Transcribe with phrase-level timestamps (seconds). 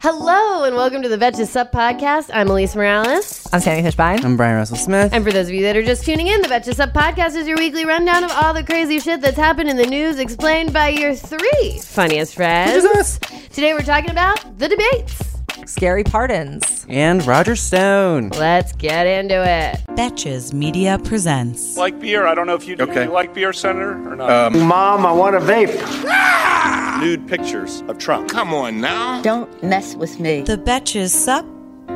[0.00, 2.30] Hello and welcome to the Betches Sup podcast.
[2.32, 3.48] I'm Alise Morales.
[3.52, 4.24] I'm Sami Fishbein.
[4.24, 5.12] I'm Bryan Russell Smith.
[5.12, 7.48] And for those of you that are just tuning in, the Betches Sup podcast is
[7.48, 10.90] your weekly rundown of all the crazy shit that's happened in the news, explained by
[10.90, 13.18] your three funniest friends.
[13.50, 15.37] Today we're talking about the debates.
[15.66, 16.86] Scary pardons.
[16.88, 18.30] And Roger Stone.
[18.30, 19.80] Let's get into it.
[19.96, 21.76] Betches Media presents.
[21.76, 22.26] like beer.
[22.26, 23.04] I don't know if you, Okay.
[23.04, 24.30] you like beer, Senator, or not.
[24.30, 25.76] Um, Mom, I want a vape.
[26.06, 26.98] Ah!
[27.02, 28.28] Nude pictures of Trump.
[28.30, 29.20] Come on now.
[29.22, 30.42] Don't mess with me.
[30.42, 31.44] The Betches Sup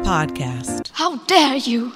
[0.05, 0.91] podcast.
[0.93, 1.93] How dare you!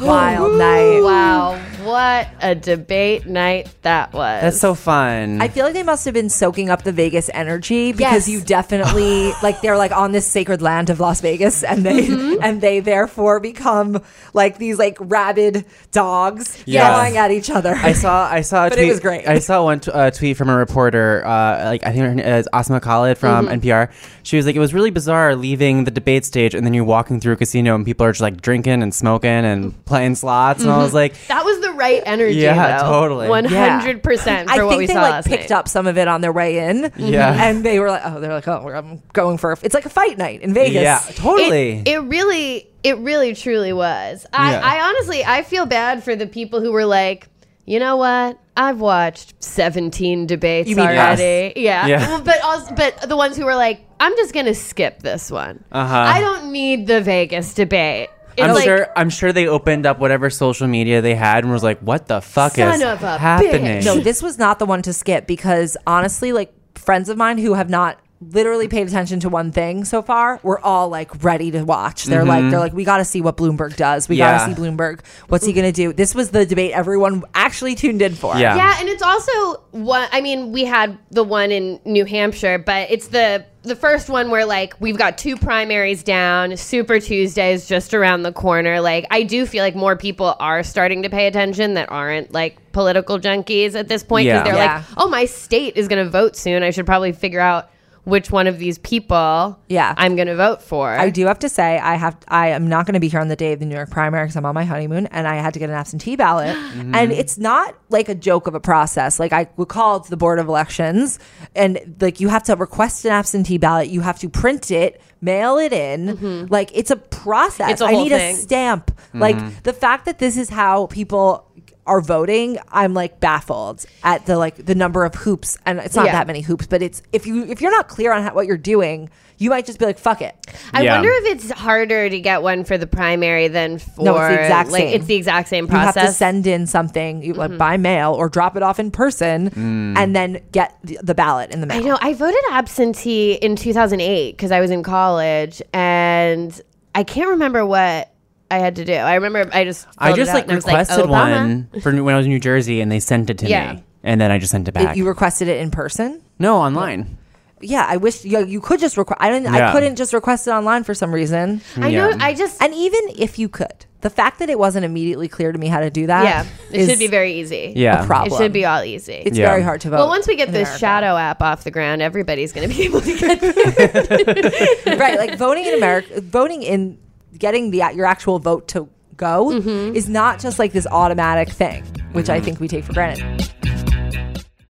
[0.00, 1.00] Wild night.
[1.00, 1.54] Wow,
[1.84, 4.40] what a debate night that was.
[4.42, 5.40] That's so fun.
[5.42, 8.28] I feel like they must have been soaking up the Vegas energy because Yes.
[8.28, 12.42] you definitely like they're like on this sacred land of Las Vegas and they Mm-hmm.
[12.42, 16.66] and they therefore become like these like rabid dogs Yes.
[16.66, 17.74] yelling at each other.
[17.74, 18.90] I saw I saw a But it tweet.
[18.90, 19.28] was great.
[19.28, 22.26] I saw one t- uh, tweet from a reporter, uh, like I think her name
[22.26, 23.60] is Asma Khalid from Mm-hmm.
[23.60, 23.90] NPR.
[24.22, 27.20] She was like, it was really bizarre leaving the debate stage and then you're walking
[27.20, 30.70] through a casino and people are just like drinking and smoking and playing slots, and
[30.70, 32.38] I was like, that was the right energy.
[32.38, 32.84] Yeah, though.
[32.90, 33.28] totally.
[33.48, 35.56] Hundred percent I for what think we they saw like picked night.
[35.56, 36.92] up some of it on their way in.
[36.96, 37.32] Yeah.
[37.48, 39.90] And they were like, oh, they're like, oh, I'm going for a, it's like a
[39.90, 40.82] fight night in Vegas.
[40.82, 41.78] yeah, totally.
[41.80, 44.26] It, it really, it really, truly was.
[44.32, 44.60] I, Yeah.
[44.62, 47.28] I honestly, I feel bad for the people who were like,
[47.66, 48.38] you know what?
[48.56, 51.54] I've watched 17 debates You mean already.
[51.56, 51.86] Yeah.
[51.86, 51.98] Yeah.
[52.08, 55.64] Well, But also, but the ones who were like, I'm just gonna skip this one.
[55.72, 55.96] Uh-huh.
[55.96, 58.10] I don't need the Vegas debate.
[58.36, 58.88] It's I'm like, sure.
[58.96, 62.20] I'm sure they opened up whatever social media they had and was like, "What the
[62.20, 63.84] fuck Son is of a happening?" bitch.
[63.84, 67.54] No, this was not the one to skip because honestly, like friends of mine who
[67.54, 71.62] have not literally paid attention to one thing so far, we're all like ready to
[71.62, 72.04] watch.
[72.04, 72.50] They're like, mm-hmm.
[72.50, 74.08] they're like, we got to see what Bloomberg does.
[74.08, 74.38] We Yeah.
[74.38, 75.00] got to see Bloomberg.
[75.28, 75.92] What's he gonna do?
[75.92, 78.36] This was the debate everyone actually tuned in for.
[78.36, 78.56] Yeah.
[78.56, 82.90] Yeah, and it's also what I mean, we had the one in New Hampshire, but
[82.90, 86.56] it's the the first one where like we've got two primaries down.
[86.56, 88.80] Super Tuesday is just around the corner.
[88.80, 92.56] Like, I do feel like more people are starting to pay attention that aren't like
[92.72, 94.44] political junkies at this point because Yeah.
[94.44, 94.74] they're Yeah.
[94.76, 96.62] like, oh, my state is going to vote soon.
[96.62, 97.70] I should probably figure out
[98.04, 99.94] which one of these people Yeah.
[99.96, 100.88] I'm going to vote for.
[100.90, 102.16] I do have to say, I have.
[102.28, 104.24] I am not going to be here on the day of the New York primary
[104.24, 106.56] because I'm on my honeymoon, and I had to get an absentee ballot.
[106.74, 106.94] Mm-hmm.
[106.94, 109.20] And it's not like a joke of a process.
[109.20, 111.20] Like I would call the board of elections,
[111.54, 113.88] and like you have to request an absentee ballot.
[113.88, 116.16] You have to print it, mail it in.
[116.16, 116.52] Mm-hmm.
[116.52, 117.70] Like it's a process.
[117.70, 118.34] It's a I whole need thing.
[118.34, 118.90] a stamp.
[119.12, 119.60] Like mm-hmm.
[119.62, 121.43] the fact that this is how people
[121.86, 126.06] are voting i'm like baffled at the like the number of hoops and it's not
[126.06, 126.12] Yeah.
[126.12, 128.56] that many hoops but it's if you if you're not clear on how, what you're
[128.56, 130.34] doing you might just be like fuck it
[130.72, 130.94] I Yeah.
[130.94, 134.40] wonder if it's harder to get one for the primary than for No, it's the
[134.40, 134.94] exact like same.
[134.94, 135.94] it's the exact same process.
[135.96, 137.40] You have to send in something you, Mm-hmm.
[137.40, 139.48] like by mail or drop it off in person,
[139.96, 141.78] and then get the, the ballot in the mail.
[141.78, 141.98] I know.
[142.00, 146.58] I voted absentee in 2008 because I was in college, and
[146.94, 148.12] I can't remember what
[148.54, 148.94] I had to do.
[148.94, 151.10] I remember I just I just like I was requested Obama.
[151.10, 153.74] one for when I was in New Jersey, and they sent it to Yeah.
[153.74, 154.96] me, and then I just sent it It- back.
[154.96, 156.20] you requested it in person.
[156.38, 157.18] no, online.
[157.60, 159.22] Yeah, I wish you, you could just request.
[159.22, 159.54] I didn't.
[159.54, 161.62] I couldn't just request it online for some reason.
[161.76, 162.12] I know.
[162.20, 165.58] I just And even if you could, the fact that it wasn't immediately clear to
[165.58, 166.44] me how to do that, yeah.
[166.70, 167.72] It is should be very easy.
[167.74, 168.02] Yeah.
[168.02, 168.34] a problem.
[168.34, 169.14] It should be all easy.
[169.14, 169.48] It's Yeah.
[169.48, 169.96] very hard to vote.
[169.96, 170.78] well, once we get in this America.
[170.78, 173.38] shadow app off the ground, everybody's going to be able to get
[174.84, 174.96] through.
[174.98, 175.16] right?
[175.18, 176.98] Like voting in America, voting in
[177.38, 179.94] getting the your actual vote to go Mm-hmm.
[179.94, 183.50] is not just like this automatic thing, which I think we take for granted.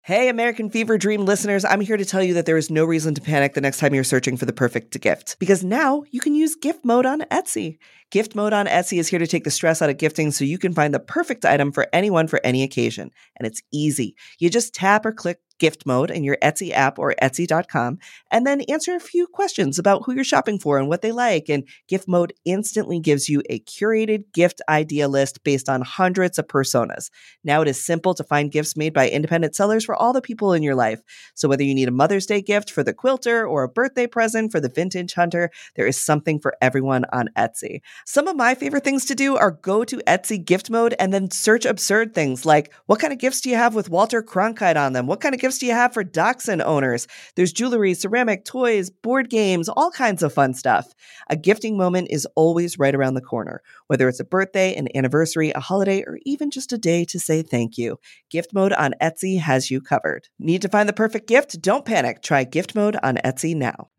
[0.06, 3.16] Hey, American Fever Dream listeners, I'm here to tell you that there is no reason
[3.16, 5.38] to panic the next time you're searching for the perfect gift.
[5.40, 7.78] Because now you can use gift mode on Etsy.
[8.14, 10.60] Gift mode on Etsy is here to take the stress out of gifting so you
[10.60, 13.10] can find the perfect item for anyone for any occasion.
[13.38, 14.16] And it's easy.
[14.38, 17.98] You just tap or click gift mode in your Etsy app or Etsy.com
[18.32, 21.48] and then answer a few questions about who you're shopping for and what they like.
[21.50, 26.48] And gift mode instantly gives you a curated gift idea list based on hundreds of
[26.48, 27.10] personas.
[27.44, 30.54] Now it is simple to find gifts made by independent sellers for all the people
[30.54, 31.02] in your life.
[31.34, 34.52] So whether you need a Mother's Day gift for the quilter or a birthday present
[34.52, 37.80] for the vintage hunter, there is something for everyone on Etsy.
[38.06, 41.32] Some of my favorite things to do are go to Etsy gift mode and then
[41.32, 44.94] search absurd things like what kind of gifts do you have with Walter Cronkite on
[44.94, 45.08] them?
[45.08, 47.08] What kind of gifts do you have for Dachshund owners?
[47.36, 50.94] There's jewelry, ceramic, toys, board games, all kinds of fun stuff.
[51.30, 55.52] A gifting moment is always right around the corner, whether it's a birthday, an anniversary,
[55.52, 57.98] a holiday, or even just a day to say thank you.
[58.30, 60.28] Gift mode on Etsy has you covered.
[60.40, 61.62] Need to find the perfect gift?
[61.62, 62.22] Don't panic.
[62.22, 63.90] Try gift mode on Etsy now.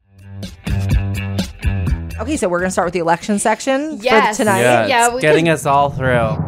[2.21, 4.37] Okay, so we're gonna start with the election section Yes.
[4.37, 4.61] for tonight.
[4.61, 6.39] Yeah, Yeah, it's we getting could- us all through.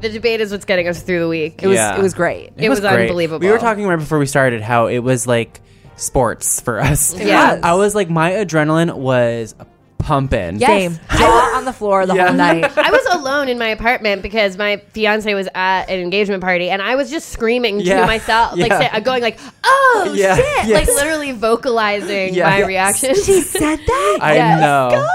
[0.00, 1.62] The debate is what's getting us through the week.
[1.62, 1.96] It was Yeah.
[1.98, 2.52] it was great.
[2.56, 3.02] It was great.
[3.02, 3.40] unbelievable.
[3.46, 5.60] We were talking right before we started how it was like
[5.96, 7.14] sports for us.
[7.14, 7.58] Yeah.
[7.62, 9.54] I was like, my adrenaline was
[10.00, 10.58] pumping.
[10.58, 10.68] Yes.
[10.68, 11.00] Same.
[11.18, 12.26] Jaw on the floor the Yeah.
[12.28, 12.64] whole night.
[12.78, 16.80] I was alone in my apartment because my fiance was at an engagement party, and
[16.82, 18.00] I was just screaming Yeah.
[18.00, 18.78] to myself, like Yeah.
[18.80, 20.36] say, uh, going like, "Oh Yeah.
[20.36, 20.88] shit!" Yes.
[20.88, 22.48] Like literally vocalizing Yeah.
[22.50, 22.66] my Yes.
[22.66, 23.14] reaction.
[23.14, 24.18] she said that.
[24.20, 24.60] I Yes.
[24.60, 25.06] know.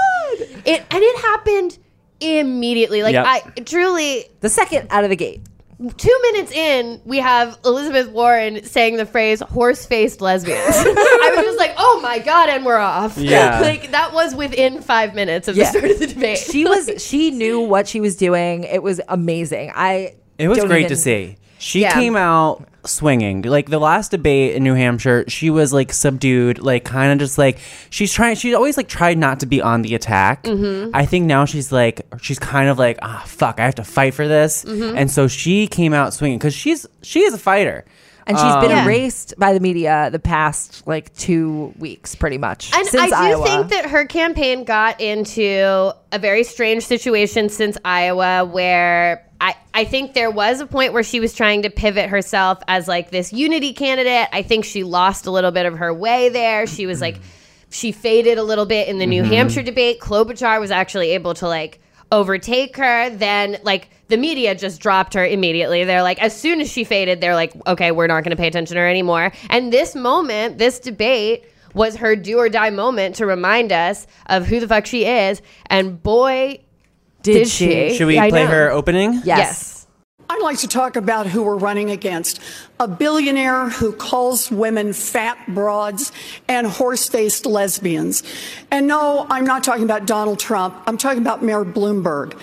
[0.64, 1.78] it and it happened
[2.20, 3.02] immediately.
[3.02, 3.24] Like Yep.
[3.26, 5.40] I truly, The second out of the gate.
[5.96, 11.58] Two minutes in, we have Elizabeth Warren saying the phrase "horse-faced lesbians." I was just
[11.58, 13.18] like, "Oh my god!" And we're off.
[13.18, 13.60] Yeah.
[13.60, 15.64] like that was within five minutes of Yeah.
[15.72, 16.38] the start of the debate.
[16.38, 18.64] She was she knew what she was doing.
[18.64, 19.72] It was amazing.
[19.74, 21.36] I It was don't great even- to see.
[21.58, 21.92] She Yeah.
[21.94, 23.42] came out swinging.
[23.42, 27.36] Like the last debate in New Hampshire, she was like subdued, like kind of just
[27.38, 27.58] like
[27.90, 28.36] she's trying.
[28.36, 30.44] She's always like tried not to be on the attack.
[30.44, 30.90] Mm-hmm.
[30.94, 34.14] I think now she's like she's kind of like ah fuck, I have to fight
[34.14, 34.96] for this, Mm-hmm.
[34.98, 37.84] and so she came out swinging because she's she is a fighter.
[38.26, 38.84] And she's been um, Yeah.
[38.84, 42.72] erased by the media the past like two weeks, pretty much.
[42.74, 43.46] And since I do Iowa.
[43.46, 49.84] think that her campaign got into a very strange situation since Iowa where I, I
[49.84, 53.32] think there was a point where she was trying to pivot herself as like this
[53.32, 54.28] unity candidate.
[54.32, 56.66] I think she lost a little bit of her way there.
[56.66, 57.20] She was like
[57.70, 59.32] she faded a little bit in the New mm-hmm.
[59.32, 60.00] Hampshire debate.
[60.00, 61.80] Klobuchar was actually able to like
[62.12, 63.10] overtake her.
[63.10, 65.84] Then like the media just dropped her immediately.
[65.84, 68.48] They're like as soon as she faded, they're like, okay, we're not going to pay
[68.48, 69.32] attention to her anymore.
[69.50, 71.44] And this moment, this debate
[71.74, 75.42] was her do or die moment to remind us of who the fuck she is.
[75.66, 76.60] And boy,
[77.22, 77.90] did, did she?
[77.90, 77.96] she?
[77.96, 78.50] Should we I play know.
[78.50, 79.14] her opening?
[79.14, 79.24] Yes.
[79.24, 79.86] yes.
[80.28, 82.40] I'd like to talk about who we're running against.
[82.78, 86.12] A billionaire who calls women fat broads
[86.46, 88.22] and horse faced lesbians.
[88.70, 90.74] And no, I'm not talking about Donald Trump.
[90.86, 92.38] I'm talking about Mayor Bloomberg.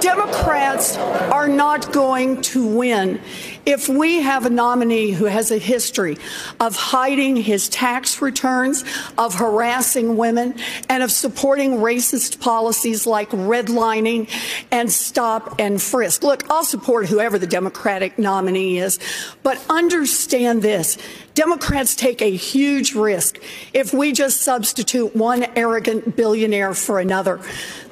[0.00, 3.20] Democrats are not going to win
[3.64, 6.16] if we have a nominee who has a history
[6.60, 8.84] of hiding his tax returns,
[9.16, 10.54] of harassing women,
[10.88, 14.28] and of supporting racist policies like redlining
[14.70, 16.22] and stop and frisk.
[16.22, 18.98] Look, I'll support whoever the Democratic nominee is,
[19.42, 20.98] but understand this.
[21.34, 23.38] Democrats take a huge risk
[23.72, 27.40] if we just substitute one arrogant billionaire for another.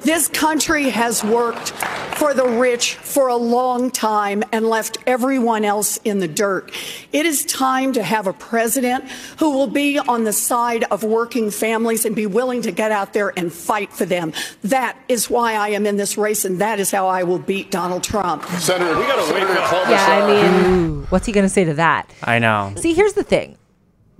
[0.01, 1.69] This country has worked
[2.17, 6.71] for the rich for a long time and left everyone else in the dirt.
[7.11, 9.05] It is time to have a president
[9.37, 13.13] who will be on the side of working families and be willing to get out
[13.13, 14.33] there and fight for them.
[14.63, 17.71] That is why I am in this race, and that is how I will beat
[17.71, 18.43] Donald Trump.
[18.45, 21.73] Senator, we got to wake up Yeah, I mean, What's he going to say to
[21.73, 22.09] that?
[22.23, 22.73] I know.
[22.77, 23.57] See, here's the thing.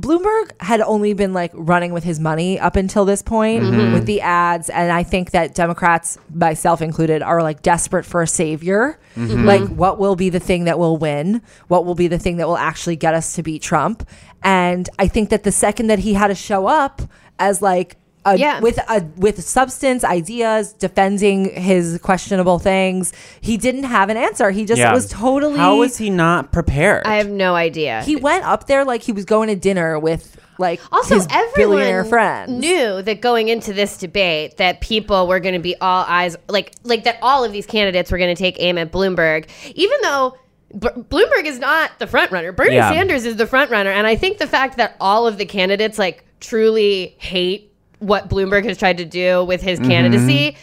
[0.02, 3.94] Bloomberg had only been like running with his money up until this point Mm-hmm.
[3.94, 4.68] with the ads.
[4.72, 9.00] And I think that Democrats, myself included, are like desperate for a savior.
[9.16, 9.46] Mm-hmm.
[9.46, 11.44] Like, what will be the thing that will win?
[11.68, 14.10] What will be the thing that will actually get us to beat Trump?
[14.42, 17.04] And I think that the second that he had to show up
[17.38, 18.60] as like, a, Yeah.
[18.60, 24.66] with a with substance ideas defending his questionable things he didn't have an answer he
[24.66, 24.94] just Yeah.
[24.94, 27.06] was totally How was he not prepared?
[27.06, 28.04] I have no idea.
[28.04, 31.26] he went up there like he was going to dinner with like also, his
[31.56, 32.52] billionaire everyone friends.
[32.52, 36.72] knew that going into this debate, that people were going to be all eyes, like
[36.84, 37.18] like that.
[37.24, 40.36] All of these candidates were going to take aim at Bloomberg, even though.
[40.74, 42.52] B- Bloomberg is not the front runner.
[42.54, 42.92] Bernie Yeah.
[42.92, 45.98] Sanders is the front runner, and I think the fact that all of the candidates
[45.98, 47.71] like truly hate
[48.02, 50.60] what Bloomberg has tried to do with his candidacy, mm-hmm.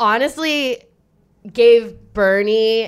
[0.00, 0.78] honestly,
[1.52, 2.84] gave Bernie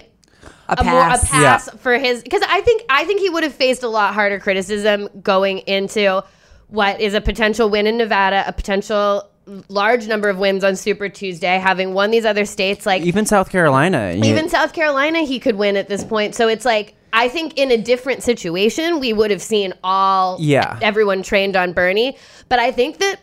[0.69, 1.29] a a more a pass.
[1.31, 4.39] pass for his because I think I think he would have faced a lot harder
[4.39, 6.23] criticism going into
[6.69, 9.29] what is a potential win in Nevada, a potential
[9.69, 13.51] large number of wins on Super Tuesday, having won these other states like Even South
[13.51, 14.13] Carolina.
[14.15, 16.37] you- even South Carolina he could win at this point.
[16.37, 20.79] So it's like I think in a different situation we would have seen all Yeah.
[20.81, 22.17] everyone trained on Bernie,
[22.49, 23.19] but I think that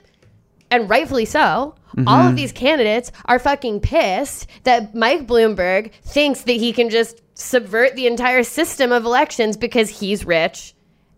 [0.72, 1.76] and rightfully so.
[1.90, 2.08] Mm-hmm.
[2.08, 7.22] All of these candidates are fucking pissed that Mike Bloomberg thinks that he can just
[7.34, 10.74] subvert the entire system of elections because he's rich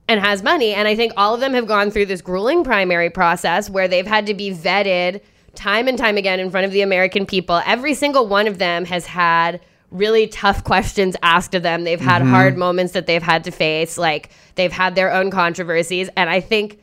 [0.07, 0.73] and has money.
[0.73, 4.07] And I think all of them have gone through this grueling primary process where they've
[4.07, 5.21] had to be vetted
[5.55, 7.61] time and time again in front of the American people.
[7.65, 11.83] Every single one of them has had really tough questions asked of them.
[11.83, 13.97] They've had hard moments that they've had to face.
[13.97, 16.09] Like they've had their own controversies.
[16.15, 16.79] And I think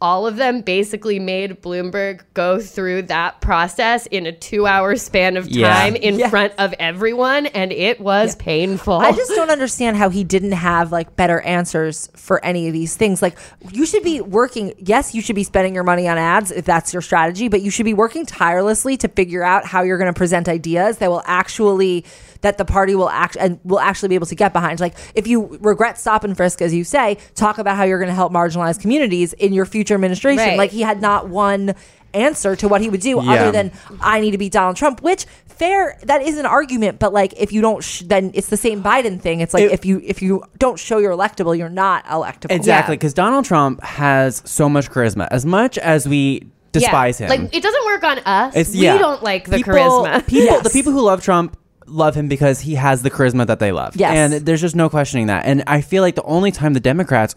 [0.00, 5.36] all of them basically made Bloomberg go through that process in a two hour span
[5.36, 5.72] of Yeah.
[5.74, 6.30] time in Yeah.
[6.30, 7.46] front of everyone.
[7.46, 8.94] And it was painful.
[8.94, 12.96] I just don't understand how he didn't have like better answers for any of these
[12.96, 13.20] things.
[13.20, 13.36] Like
[13.72, 14.72] you should be working.
[14.78, 17.70] Yes, you should be spending your money on ads if that's your strategy, but you
[17.70, 21.22] should be working tirelessly to figure out how you're going to present ideas that will
[21.26, 22.04] actually
[22.42, 24.80] that the party will act and will actually be able to get behind.
[24.80, 28.08] Like if you regret stop and frisk, as you say, talk about how you're going
[28.08, 30.38] to help marginalized communities in your future administration.
[30.44, 30.58] Right.
[30.58, 31.74] Like he had not one
[32.12, 33.32] answer to what he would do Yeah.
[33.34, 33.70] other than
[34.00, 37.52] I need to beat Donald Trump, which fair that is an argument, but like if
[37.52, 39.40] you don't, sh- then it's the same Biden thing.
[39.40, 42.50] It's like It- if you if you don't show you're electable, you're not electable.
[42.52, 45.28] Exactly, because Donald Trump has so much charisma.
[45.30, 46.48] As much as we Yeah.
[46.72, 48.56] despise him, Like it doesn't work on us.
[48.56, 48.98] It's we yeah.
[48.98, 50.26] don't like the people, charisma.
[50.26, 50.62] People, Yes.
[50.64, 51.56] the people who love Trump
[51.90, 53.96] love him because he has the charisma that they love.
[53.96, 54.16] Yes.
[54.16, 55.44] and there's just no questioning that.
[55.46, 57.34] And I feel like the only time the Democrats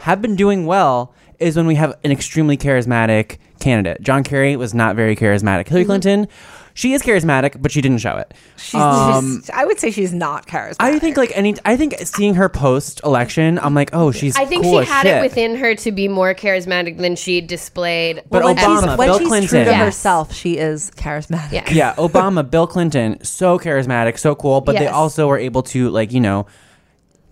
[0.00, 4.00] have been doing well is when we have an extremely charismatic candidate.
[4.02, 5.68] John Kerry was not very charismatic.
[5.68, 5.86] Hillary mm-hmm.
[5.86, 6.28] Clinton,
[6.74, 8.34] she is charismatic, but she didn't show it.
[8.56, 10.76] She's, Um, she's- I would say she's not charismatic.
[10.80, 11.54] I think like any.
[11.64, 14.36] I think seeing her post election, I'm like, oh, she's.
[14.36, 15.16] I think cool she as had shit.
[15.18, 18.22] it within her to be more charismatic than she displayed.
[18.30, 19.48] But when Obama, she's, when Bill she's Clinton.
[19.48, 19.84] true to Yes.
[19.84, 21.52] herself, she is charismatic.
[21.52, 21.70] Yeah.
[21.70, 24.92] yeah, Obama, Bill Clinton, so charismatic, so cool, but they Yes.
[24.94, 26.46] also were able to like you know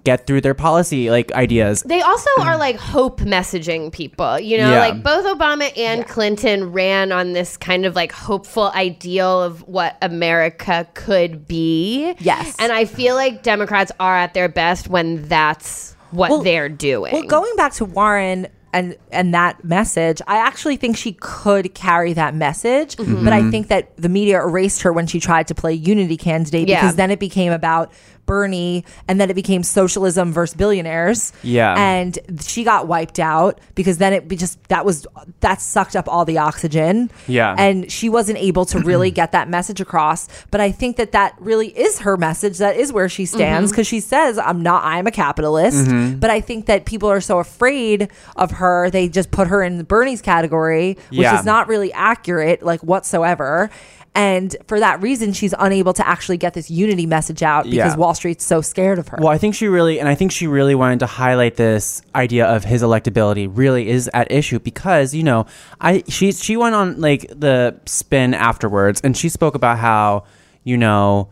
[0.04, 1.82] get through their policy like ideas.
[1.82, 4.78] They also are like hope messaging people, you know, Yeah.
[4.80, 9.97] like both Obama and Clinton ran on this kind of like hopeful ideal of what
[10.02, 12.14] America could be.
[12.18, 12.56] Yes.
[12.59, 17.12] And I feel like Democrats are at their best when that's what Well- they're doing.
[17.12, 22.14] Well, going back to Warren and and that message, I actually think she could carry
[22.14, 23.23] that message, Mm-hmm.
[23.23, 26.68] but I think that the media erased her when she tried to play unity candidate
[26.68, 26.80] Yeah.
[26.80, 27.92] because then it became about
[28.33, 31.33] Bernie and then it became socialism versus billionaires.
[31.43, 31.75] Yeah.
[31.77, 35.07] And she got wiped out because then it just that was
[35.41, 37.11] that sucked up all the oxygen.
[37.29, 37.55] Yeah.
[37.59, 41.35] And she wasn't able to really get that message across, but I think that that
[41.41, 42.57] really is her message.
[42.59, 43.73] That is where she stands Mm-hmm.
[43.73, 44.83] because she says, "I'm not.
[44.85, 49.31] I'm a capitalist." But I think that people are so afraid of her, they just
[49.31, 51.39] put her in Bernie's category, which Yeah.
[51.39, 53.69] is not really accurate, like whatsoever.
[54.14, 57.97] And for that reason, she's unable to actually get this unity message out because Yeah.
[57.97, 59.19] Wall Street's so scared of her.
[59.19, 62.47] Well, I think she really, and I think she really wanted to highlight this idea
[62.47, 65.47] of his electability really is at issue because you know,
[65.81, 70.25] I she she went on like the spin afterwards, and she spoke about how
[70.62, 71.28] you know,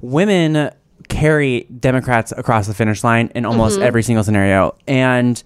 [0.00, 0.70] women
[1.08, 3.86] carry Democrats across the finish line in almost mm-hmm.
[3.86, 5.42] every single scenario, and.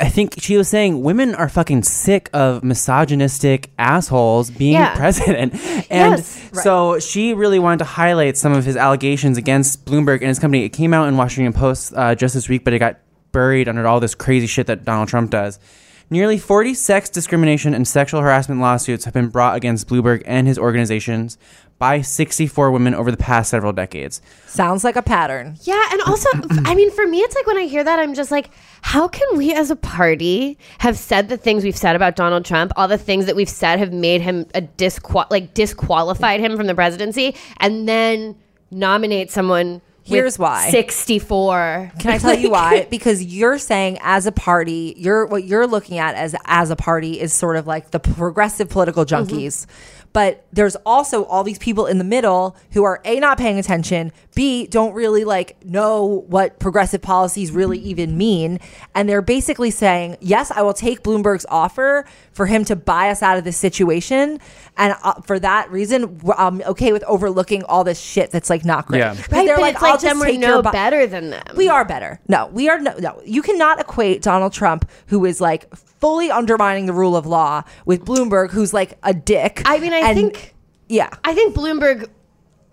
[0.00, 4.94] I think she was saying women are fucking sick of misogynistic assholes being Yeah.
[4.96, 5.54] president.
[5.90, 6.50] And Yes.
[6.62, 10.64] so she really wanted to highlight some of his allegations against Bloomberg and his company.
[10.64, 12.98] It came out in Washington Post uh, just this week, but it got
[13.32, 15.58] buried under all this crazy shit that Donald Trump does.
[16.10, 20.58] Nearly 40 sex discrimination and sexual harassment lawsuits have been brought against Bloomberg and his
[20.58, 21.38] organizations
[21.78, 24.22] by 64 women over the past several decades.
[24.46, 25.56] Sounds like a pattern.
[25.62, 26.28] Yeah, and also,
[26.64, 28.50] I mean, for me, it's like when I hear that, I'm just like,
[28.82, 32.72] how can we as a party have said the things we've said about Donald Trump,
[32.76, 36.66] all the things that we've said have made him a disqual like disqualified him from
[36.66, 38.36] the presidency, and then
[38.70, 39.80] nominate someone?
[40.06, 40.70] Here's with why.
[40.70, 41.92] 64.
[41.98, 42.86] Can I tell you why?
[42.90, 47.18] Because you're saying as a party, you're what you're looking at as as a party
[47.18, 49.66] is sort of like the progressive political junkies.
[49.66, 50.03] Mm-hmm.
[50.14, 54.12] But there's also all these people in the middle who are A not paying attention,
[54.36, 58.60] B don't really like know what progressive policies really even mean,
[58.94, 63.22] and they're basically saying, "Yes, I will take Bloomberg's offer for him to buy us
[63.22, 64.38] out of this situation."
[64.76, 68.86] And uh, for that reason, i'm okay with overlooking all this shit that's like not
[68.86, 69.00] great.
[69.00, 69.08] Yeah.
[69.08, 71.06] Right, they're but like, it's like "I'll just then we're take no your bu- better
[71.08, 71.42] than them.
[71.56, 72.20] we are better.
[72.28, 73.20] No, we are no, no.
[73.24, 75.66] You cannot equate Donald Trump, who is like
[76.04, 79.62] fully undermining the rule of law, with Bloomberg, who's like a dick.
[79.64, 80.54] I mean, I And- think
[80.86, 82.08] yeah, I think Bloomberg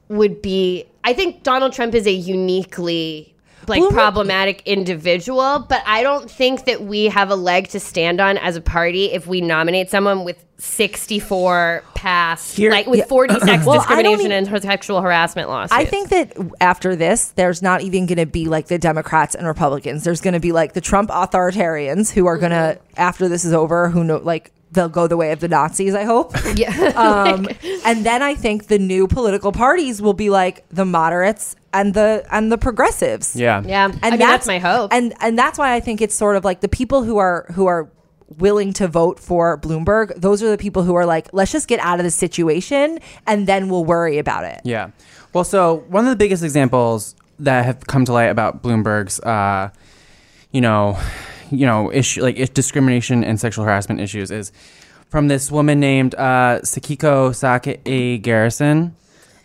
[0.10, 0.84] would be.
[1.06, 3.31] I think Donald Trump is a uniquely
[3.68, 8.38] like problematic individual, but I don't think that we have a leg to stand on
[8.38, 13.06] as a party if we nominate someone with 64 past, Here- like with Yeah.
[13.06, 15.74] 40 sex Well, I don't discrimination even- and sexual harassment lawsuits.
[15.74, 19.48] I think that after this, there's not even going to be like the Democrats and
[19.48, 20.04] Republicans.
[20.04, 22.94] There's going to be like the Trump authoritarians who are going to, mm-hmm.
[22.98, 25.96] after this is over, who know like they'll go the way of the Nazis.
[25.96, 26.36] I hope.
[26.56, 26.92] Yeah.
[27.02, 27.48] Um,
[27.86, 32.26] and then I think the new political parties will be like the moderates and the
[32.30, 33.36] and the progressives.
[33.36, 33.64] Yeah.
[33.66, 33.86] yeah.
[33.86, 34.94] And I mean, that's my hope.
[34.94, 37.68] And and that's why I think it's sort of like the people who are who
[37.68, 37.90] are
[38.38, 40.14] willing to vote for Bloomberg.
[40.16, 43.48] Those are the people who are like, let's just get out of the situation and
[43.48, 44.62] then we'll worry about it.
[44.64, 44.92] Yeah.
[45.34, 49.72] Well, so one of the biggest examples that have come to light about Bloomberg's, uh,
[50.52, 51.00] you know,
[51.52, 54.52] you know, issue like is discrimination and sexual harassment issues is
[55.10, 58.96] from this woman named uh, Sekiko Sakai Garrison.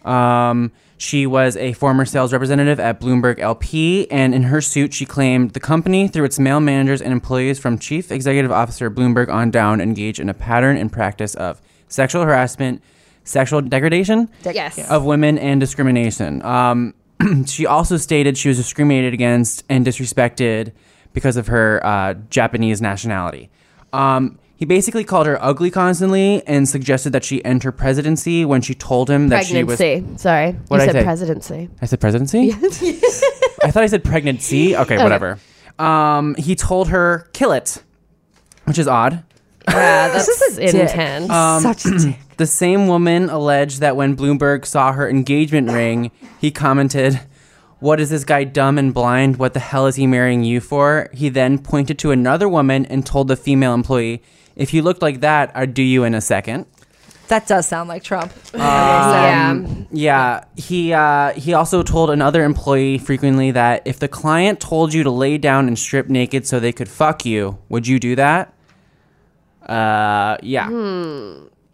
[0.04, 5.04] Um, she was a former sales representative at Bloomberg LP, and in her suit, she
[5.04, 9.50] claimed the company, through its male managers and employees from Chief Executive Officer Bloomberg on
[9.50, 12.82] down, engaged in a pattern and practice of sexual harassment,
[13.24, 14.90] sexual degradation yes.
[14.90, 16.42] of women and discrimination.
[16.42, 16.94] Um,
[17.46, 20.72] she also stated she was discriminated against and disrespected
[21.16, 23.48] because of her uh, Japanese nationality.
[23.94, 28.74] Um, he basically called her ugly constantly and suggested that she enter presidency when she
[28.74, 29.78] told him that she was.
[29.78, 30.18] presidency.
[30.18, 30.52] Sorry.
[30.68, 31.04] What'd I you said say?
[31.04, 31.70] presidency.
[31.80, 32.50] I said presidency?
[32.52, 34.76] I thought I said pregnancy.
[34.82, 35.38] Okay, whatever.
[35.78, 37.82] Um, he told her, kill it,
[38.64, 39.24] which is odd.
[39.66, 41.30] Yeah, that's is intense.
[41.30, 42.16] Um, Such a dick.
[42.36, 47.18] The same woman alleged that when Bloomberg saw her engagement ring, he commented,
[47.78, 49.36] What is this guy dumb and blind?
[49.36, 51.10] What the hell is he marrying you for?
[51.12, 54.22] He then pointed to another woman and told the female employee,
[54.54, 56.66] If you looked like that, I'd do you in a second.
[57.28, 58.32] That does sound like Trump.
[58.54, 59.64] yeah.
[59.90, 65.02] Yeah, he uh, he also told another employee frequently that if the client told you
[65.02, 68.54] to lay down and strip naked so they could fuck you, would you do that?
[69.68, 70.68] Uh, yeah.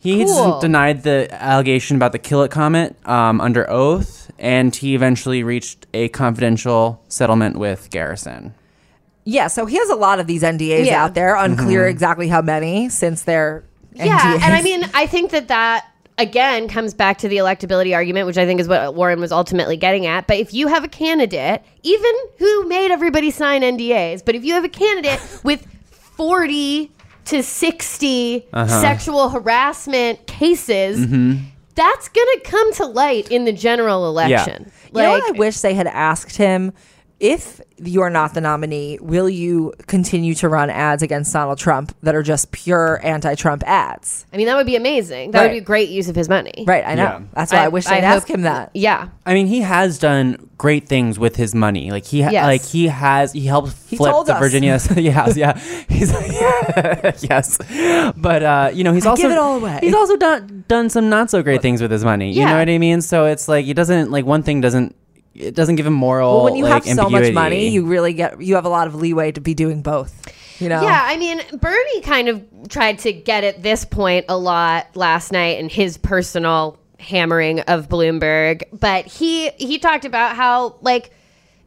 [0.03, 0.59] He Cool.
[0.59, 5.87] denied the allegation about the kill it comment um, under oath, and he eventually reached
[5.95, 8.53] a confidential settlement with Garrison.
[9.25, 11.05] Yeah, so he has a lot of these NDAs Yeah.
[11.05, 11.37] out there.
[11.37, 11.91] Unclear Mm-hmm.
[11.91, 13.63] exactly how many since they're
[13.95, 14.43] Yeah, NDAs.
[14.43, 15.85] and I mean, I think that that
[16.19, 19.77] again comes back to the electability argument, which I think is what Warren was ultimately
[19.77, 20.27] getting at.
[20.27, 24.55] But if you have a candidate, even who made everybody sign NDAs, but if you
[24.55, 25.65] have a candidate with
[26.17, 26.91] forty
[27.27, 28.81] to 60 Uh-huh.
[28.81, 31.45] sexual harassment cases, Mm-hmm.
[31.75, 34.71] that's gonna come to light in the general election.
[34.95, 36.73] You know what I wish they had asked him?
[37.23, 42.17] If you're not the nominee, will you continue to run ads against Donald Trump that
[42.17, 44.27] are just pure anti-Trump ads?
[44.33, 45.31] I mean, that would be amazing.
[45.31, 45.45] That Right.
[45.45, 46.65] would be a great use of his money.
[46.67, 47.03] Right, I know.
[47.05, 47.21] Yeah.
[47.33, 48.71] That's why I, wish I'd hope- ask him that.
[48.75, 49.07] Yeah.
[49.25, 51.93] I mean, he has done great things with his money.
[51.93, 52.45] Like he, ha- Yes.
[52.45, 54.41] like he has, he helped flip told the us.
[54.41, 54.79] Virginia.
[54.97, 55.57] he has, yeah.
[55.89, 56.33] He's like
[57.23, 57.57] yes,
[58.17, 59.79] but uh, you know, he's I also give it all away.
[59.81, 62.33] He's also done done some not so great things with his money.
[62.33, 62.51] You Yeah.
[62.53, 63.01] know what I mean?
[63.01, 64.97] So it's like he doesn't like one thing doesn't
[65.35, 66.35] it doesn't give him moral.
[66.37, 68.87] Well, when you like, have so much money, you really get you have a lot
[68.87, 70.19] of leeway to be doing both.
[70.61, 70.83] You know?
[70.83, 75.33] Yeah, I mean, Bernie kind of tried to get at this point a lot last
[75.33, 81.13] night in his personal hammering of Bloomberg, but he he talked about how like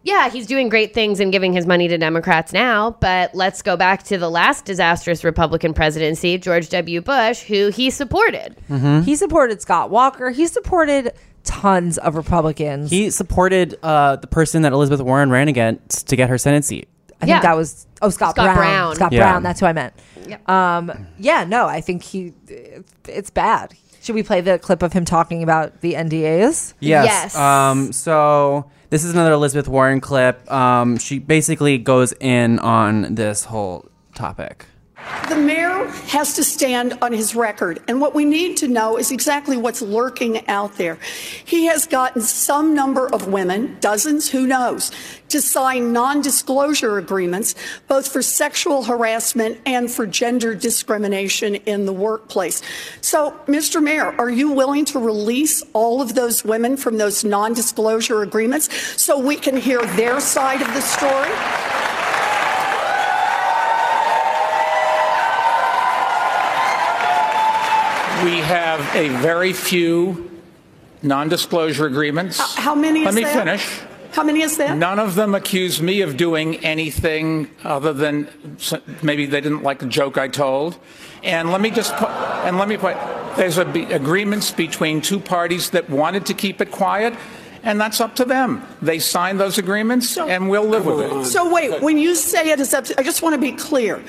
[0.05, 3.75] yeah, he's doing great things and giving his money to Democrats now, but let's go
[3.75, 7.01] back to the last disastrous Republican presidency, George W.
[7.01, 8.55] Bush, who he supported.
[8.69, 9.01] Mm-hmm.
[9.01, 10.29] He supported Scott Walker.
[10.29, 11.11] He supported
[11.45, 12.89] tons of Republicans.
[12.91, 16.87] He supported uh, the person that Elizabeth Warren ran against to get her Senate seat.
[17.21, 17.35] I Yeah.
[17.35, 18.55] think that was oh Scott, Scott Brown.
[18.57, 18.95] Brown.
[18.95, 19.19] Scott Yeah.
[19.31, 19.43] Brown.
[19.43, 19.93] That's who I meant.
[20.27, 20.49] Yep.
[20.49, 22.33] Um, yeah, no, I think he.
[23.07, 23.73] It's bad.
[24.01, 26.73] Should we play the clip of him talking about the NDAs?
[26.79, 27.05] Yes.
[27.05, 27.35] Yes.
[27.35, 30.51] Um, so this is another Elizabeth Warren clip.
[30.51, 34.65] Um, she basically goes in on this whole topic.
[35.29, 39.11] The mayor has to stand on his record, and what we need to know is
[39.11, 40.97] exactly what's lurking out there.
[41.45, 44.91] He has gotten some number of women, dozens, who knows,
[45.29, 47.53] to sign non disclosure agreements,
[47.87, 52.63] both for sexual harassment and for gender discrimination in the workplace.
[53.01, 53.83] So, Mr.
[53.83, 58.73] Mayor, are you willing to release all of those women from those non disclosure agreements
[59.01, 61.31] so we can hear their side of the story?
[68.23, 70.31] We have a very few
[71.03, 72.39] non-disclosure agreements.
[72.55, 73.33] How many is Let me that?
[73.33, 73.81] finish.
[74.13, 74.77] How many is that?
[74.77, 78.29] None of them accuse me of doing anything other than
[79.03, 80.77] maybe they didn't like the joke I told.
[81.23, 82.95] And let me just put, and let me put,
[83.35, 87.13] there's a be, agreements between two parties that wanted to keep it quiet,
[87.63, 88.65] and that's up to them.
[88.81, 91.25] They signed those agreements, and we'll live with it.
[91.25, 94.01] So wait, when you say it is up to, I just want to be clear.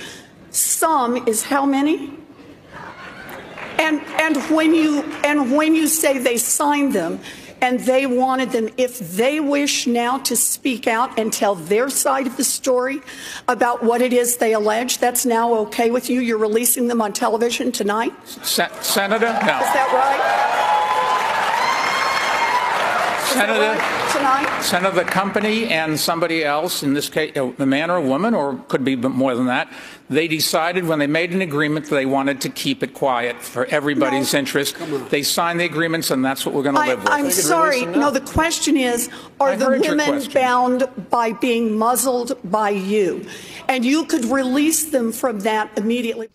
[0.51, 2.13] Some is how many?
[3.79, 7.21] And and when you and when you say they signed them
[7.63, 12.27] and they wanted them, if they wish now to speak out and tell their side
[12.27, 13.01] of the story
[13.49, 16.21] about what it is they allege, that's now okay with you.
[16.21, 18.13] You're releasing them on television tonight?
[18.27, 19.27] Se- Senator?
[19.27, 20.47] Is that right?
[23.33, 23.96] Senator?
[24.27, 24.47] Right?
[24.47, 24.63] Tonight?
[24.63, 28.35] Senator, the company and somebody else, in this case, uh, a man or a woman,
[28.35, 29.73] or could be more than that,
[30.09, 33.67] they decided when they made an agreement that they wanted to keep it quiet for
[33.67, 34.77] everybody's interest.
[35.11, 37.13] They signed the agreements, and that's what we're going to live with.
[37.13, 37.87] I'm sorry.
[37.87, 39.09] No, the question is
[39.41, 43.27] are I the women bound by being muzzled by you?
[43.69, 46.29] And you could release them from that immediately.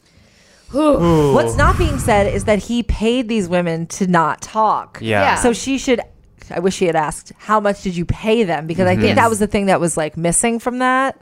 [0.74, 5.00] What's not being said is that he paid these women to not talk.
[5.02, 5.22] Yeah.
[5.22, 5.36] Yeah.
[5.36, 6.02] So she should.
[6.54, 9.08] I wish he had asked, "How much did you pay them?" Because I think mm-hmm.
[9.10, 9.16] Yes.
[9.18, 11.20] that was the thing that was like missing from that.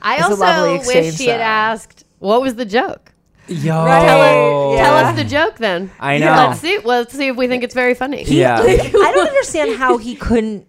[0.00, 1.44] I It's a lovely also wish exchange, she had though.
[1.44, 3.12] asked, what was the joke?
[3.48, 3.84] Yo.
[3.84, 4.04] Right.
[4.06, 4.20] Tell,
[4.72, 5.90] us, tell us the joke then.
[5.98, 6.26] I know.
[6.26, 6.78] Let's see.
[6.84, 8.22] Let's see if we think it's very funny.
[8.24, 8.60] Yeah.
[8.62, 10.66] I don't understand how he couldn't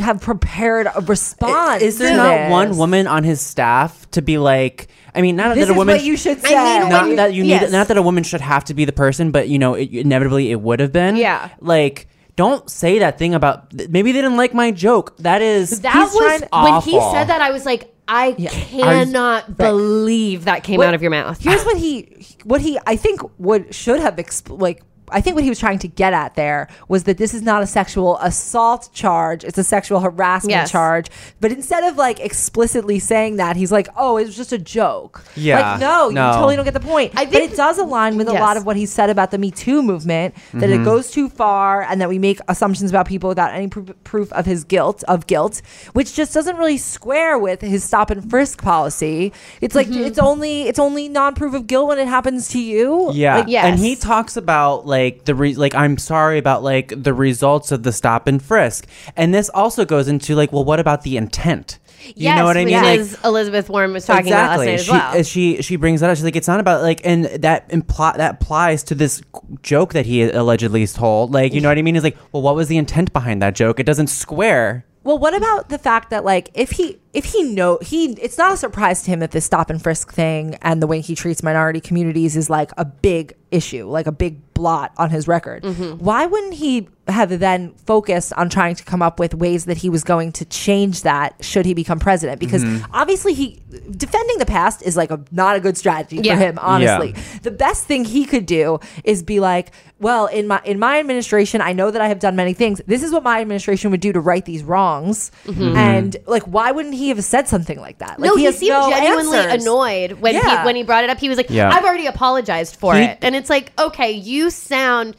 [0.00, 1.82] have prepared a response.
[1.82, 2.50] Is there to not this.
[2.50, 4.88] one woman on his staff to be like?
[5.14, 5.96] I mean, not This that a is woman.
[5.96, 6.80] what you should I say.
[6.80, 7.48] mean, not when you- that you need.
[7.50, 7.70] yes.
[7.72, 10.50] Not that a woman should have to be the person, but you know, it, inevitably
[10.50, 11.16] it would have been.
[11.16, 11.50] Yeah.
[11.60, 13.72] Like, don't say that thing about.
[13.72, 15.16] Maybe they didn't like my joke.
[15.18, 15.80] That is.
[15.80, 17.40] That was when he said that.
[17.40, 21.42] I was like, I cannot believe that came What- out of your mouth.
[21.42, 24.18] Here's what he, what he, I think, what should have
[24.48, 24.82] like.
[25.12, 27.62] I think what he was trying to get at there was that this is not
[27.62, 30.70] a sexual assault charge; it's a sexual harassment Yes.
[30.70, 31.08] charge.
[31.40, 35.24] But instead of like explicitly saying that, he's like, "Oh, it was just a joke."
[35.36, 35.72] Yeah.
[35.72, 36.28] like no, No.
[36.28, 37.12] you totally don't get the point.
[37.16, 39.38] I but think- it does align with a lot of what he said about the
[39.38, 40.82] Me Too movement that Mm-hmm.
[40.82, 44.32] it goes too far and that we make assumptions about people without any pr- proof
[44.32, 45.60] of his guilt of guilt,
[45.92, 49.32] which just doesn't really square with his stop and frisk policy.
[49.60, 50.04] It's like Mm-hmm.
[50.04, 53.10] it's only it's only non-proof of guilt when it happens to you.
[53.12, 53.64] Yeah, Like, yes.
[53.66, 57.82] and he talks about like the re- like I'm sorry about like the results of
[57.82, 58.86] the stop and frisk,
[59.16, 61.78] and this also goes into like, well, what about the intent?
[62.04, 62.82] You yes, know what I mean?
[62.82, 65.22] Like, Elizabeth Warren was talking about last night as she, well.
[65.22, 66.16] she she brings that up.
[66.16, 69.22] She's like, it's not about like, and that imply that applies to this
[69.62, 71.32] joke that he allegedly told.
[71.32, 71.94] Like, you know what I mean?
[71.94, 73.78] He's like, well, what was the intent behind that joke?
[73.78, 74.84] It doesn't square.
[75.04, 78.52] Well, what about the fact that like if he if he know he it's not
[78.52, 81.42] a surprise to him that this stop and frisk thing and the way he treats
[81.42, 85.62] minority communities is like a big issue, like a big blot on his record.
[85.62, 86.04] Mm-hmm.
[86.04, 89.90] Why wouldn't he have then focused on trying to come up with ways that he
[89.90, 92.40] was going to change that should he become president?
[92.40, 92.84] Because mm-hmm.
[92.92, 96.34] obviously he defending the past is like a not a good strategy Yeah.
[96.34, 97.14] for him, honestly.
[97.42, 101.60] The best thing he could do is be like, well, in my in my administration,
[101.60, 102.80] I know that I have done many things.
[102.86, 105.30] This is what my administration would do to right these wrongs.
[105.44, 105.76] Mm-hmm.
[105.76, 108.18] And like, why wouldn't he have said something like that?
[108.20, 109.62] Like, no, he, has seemed no genuinely answers.
[109.62, 110.60] annoyed when Yeah.
[110.60, 111.18] he when he brought it up.
[111.18, 111.70] He was like, Yeah.
[111.70, 115.16] "I've already apologized for He- it," and it's like, okay, you sound,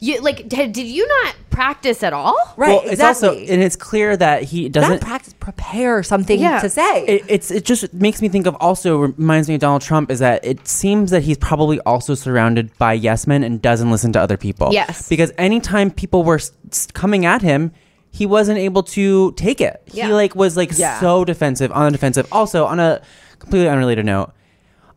[0.00, 2.36] you like, did, did you not practice at all?
[2.58, 3.54] Right, well, it's also exactly.
[3.54, 5.00] and it's clear that he doesn't.
[5.00, 6.60] practice, prepare something Yeah.
[6.60, 7.04] to say.
[7.06, 10.18] it, it's it just makes me think of also reminds me of Donald Trump is
[10.18, 14.20] that it seems that he's probably also surrounded by yes men and doesn't listen to
[14.20, 14.68] other people.
[14.72, 15.08] Yes.
[15.08, 17.72] because anytime people were s- s- coming at him,
[18.16, 19.82] he wasn't able to take it.
[19.92, 20.06] Yeah.
[20.06, 20.98] He like was like Yeah.
[21.00, 22.26] so defensive on the defensive.
[22.32, 23.02] Also on a
[23.38, 24.32] completely unrelated note,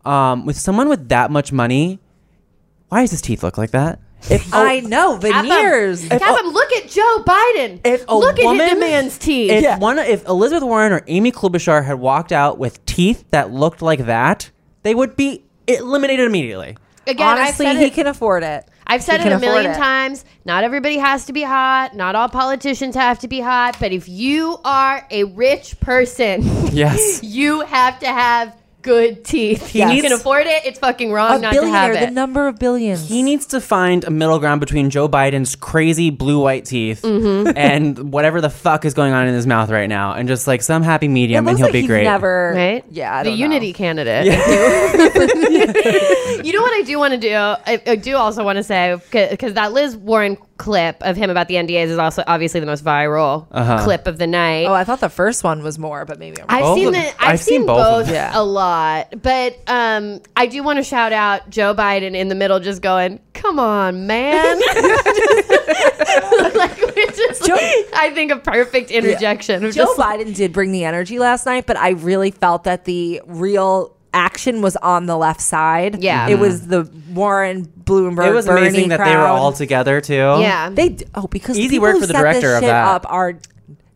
[0.05, 1.99] um, with someone with that much money,
[2.87, 3.99] why does his teeth look like that?
[4.29, 6.05] If I know veneers.
[6.07, 7.79] Have him look at Joe Biden.
[7.85, 9.51] if a look woman, at the man's teeth.
[9.51, 13.81] If one, if Elizabeth Warren or Amy Klobuchar had walked out with teeth that looked
[13.81, 14.49] like that,
[14.83, 16.77] they would be eliminated immediately.
[17.07, 18.68] Again, Honestly, I've said he it, can afford it.
[18.89, 19.77] I've said it a million it.
[19.77, 20.25] times.
[20.45, 21.95] Not everybody has to be hot.
[21.95, 23.77] Not all politicians have to be hot.
[23.79, 27.23] But if you are a rich person, Yes.
[27.23, 29.75] you have to have good teeth.
[29.75, 30.01] Yes.
[30.01, 30.65] Can afford it.
[30.65, 32.05] It's fucking wrong A not to have billionaire, it.
[32.07, 33.07] the number of billions.
[33.07, 37.51] He needs to find a middle ground between Joe Biden's crazy blue white teeth Mm-hmm.
[37.57, 40.61] and whatever the fuck is going on in his mouth right now, and just like
[40.61, 42.03] some happy medium, and he'll like be he's great.
[42.03, 42.53] never.
[42.55, 42.85] right?
[42.89, 43.45] Yeah, I the don't know.
[43.45, 44.25] unity candidate.
[46.45, 47.33] you know what I do want to do?
[47.33, 51.47] I, I do also want to say because that Liz Warren clip of him about
[51.47, 53.83] the NDAs is also obviously the most viral Uh-huh.
[53.83, 54.65] clip of the night.
[54.67, 56.57] Oh, I thought the first one was more, but maybe I'm wrong.
[56.57, 58.13] I've Both seen of- the I've, I've seen, seen both both.
[58.13, 58.31] Yeah.
[58.33, 62.59] a lot, but um, I do want to shout out Joe Biden in the middle,
[62.59, 64.59] just going, "Come on, man!"
[66.55, 67.55] like, which is, Joe-
[67.95, 69.63] I think, a perfect interjection.
[69.65, 72.65] of Joe just like- Biden did bring the energy last night, but I really felt
[72.65, 76.01] that the real action was on the left side.
[76.03, 76.27] Yeah.
[76.29, 78.27] it was the Warren Bloomberg.
[78.27, 80.13] It was Bernie amazing that they were all together too.
[80.15, 82.87] yeah, They oh because Easy work for the director of that.
[82.87, 83.39] Up are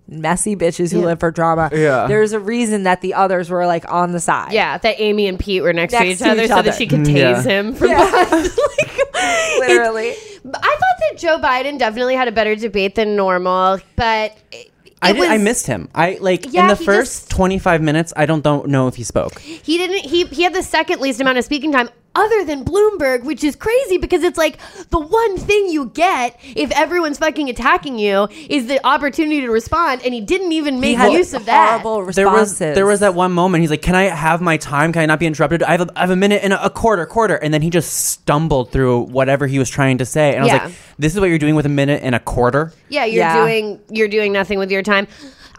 [0.08, 1.06] messy bitches who Yeah.
[1.08, 1.69] live for drama.
[1.73, 2.06] Yeah.
[2.08, 4.52] there's a reason that the others were like on the side.
[4.52, 6.69] yeah, that Amy and Pete were next, to each to other each so other.
[6.71, 7.41] that she could Mm, tase yeah.
[7.43, 7.97] him from Yeah.
[8.26, 8.43] behind.
[8.43, 8.99] Like,
[9.60, 10.10] literally.
[10.10, 14.71] it's- I thought that Joe Biden definitely had a better debate than normal, but it,
[15.03, 15.89] I, it did, I missed him.
[15.93, 18.13] I like Yeah, in the first just- 25 minutes.
[18.15, 19.39] I don't don't know if he spoke.
[19.39, 20.09] He didn't.
[20.09, 23.55] He he had the second least amount of speaking time, other than Bloomberg, which is
[23.55, 24.57] crazy because it's like
[24.89, 30.01] the one thing you get if everyone's fucking attacking you is the opportunity to respond,
[30.05, 31.81] and he didn't even make had use of that.
[31.81, 33.61] horrible There was there was that one moment.
[33.61, 34.93] He's like, "Can I have my time?
[34.93, 35.63] Can I not be interrupted?
[35.63, 37.69] I have a, I have a minute and a, a quarter, quarter." And then he
[37.69, 40.63] just stumbled through whatever he was trying to say, and I was Yeah.
[40.65, 43.43] like, "This is what you're doing with a minute and a quarter." Yeah, you're Yeah.
[43.43, 44.92] doing you're doing nothing with your time.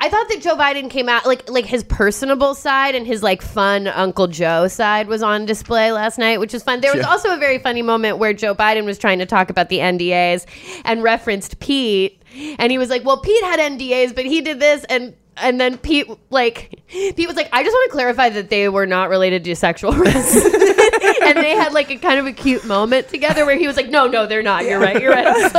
[0.00, 3.40] I thought that Joe Biden came out like like his personable side and his like
[3.42, 6.80] fun Uncle Joe side was on display last night, which was fun.
[6.80, 7.08] There was Yeah.
[7.10, 10.46] also a very funny moment where Joe Biden was trying to talk about the NDAs
[10.84, 12.20] and referenced Pete,
[12.58, 15.78] and he was like, "Well, Pete had NDAs, but he did this," and and then
[15.78, 19.44] Pete like Pete was like, "I just want to clarify that they were not related
[19.44, 20.54] to sexual harassment."
[21.22, 23.88] and they had like a kind of a cute moment together where he was like,
[23.88, 24.64] "No, no, they're not.
[24.64, 25.00] You're right.
[25.00, 25.52] You're right.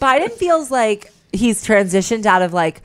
[0.00, 2.82] Biden feels like he's transitioned out of like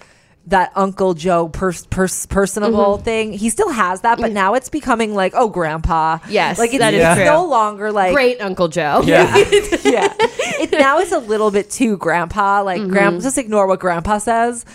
[0.47, 3.03] that Uncle Joe pers- pers- personable Mm-hmm.
[3.03, 3.33] thing.
[3.33, 6.17] He still has that, but now it's becoming like, oh, Grandpa.
[6.27, 7.25] Yes, like it's, that is it's true.
[7.25, 9.01] no longer like Great Uncle Joe.
[9.05, 9.35] Yeah.
[9.83, 10.13] yeah.
[10.19, 12.63] It now it's a little bit too grandpa.
[12.63, 12.89] Like Mm-hmm.
[12.89, 14.65] grand just ignore what grandpa says.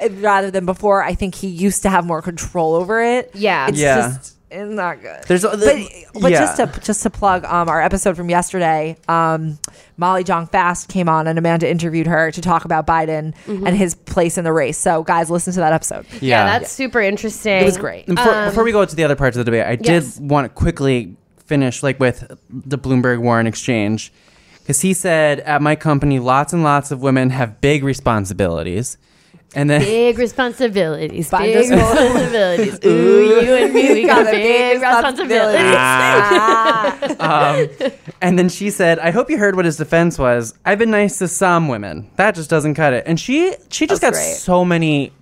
[0.00, 3.30] eh, Rather than before, I think he used to have more control over it.
[3.34, 3.68] Yeah.
[3.68, 3.96] It's Yeah.
[4.18, 5.22] just it's not good.
[5.26, 6.38] There's a- but but yeah.
[6.40, 9.58] just to just to plug um our episode from yesterday, um
[9.96, 13.66] Molly Jong-Fast came on and Amanda interviewed her to talk about Biden Mm-hmm.
[13.66, 14.78] and his place in the race.
[14.78, 16.06] So guys, listen to that episode.
[16.20, 17.60] Yeah, that's super interesting.
[17.60, 18.06] It was great.
[18.06, 20.14] And before, Um, before we go to the other parts of the debate, I yes.
[20.16, 24.12] did want to quickly finish like with the Bloomberg Warren exchange
[24.60, 28.98] because he said at my company, lots and lots of women have big responsibilities,
[29.54, 31.30] and then Big responsibilities.
[31.30, 32.78] Big responsibilities.
[32.84, 35.74] Ooh, you and me, we got a big big responsibilities.
[35.76, 36.98] Ah.
[37.80, 40.54] um, and then she said, "I hope you heard what his defense was.
[40.64, 42.10] I've been nice to some women.
[42.16, 44.36] That just doesn't cut it." And she she just That's got great.
[44.36, 45.12] so many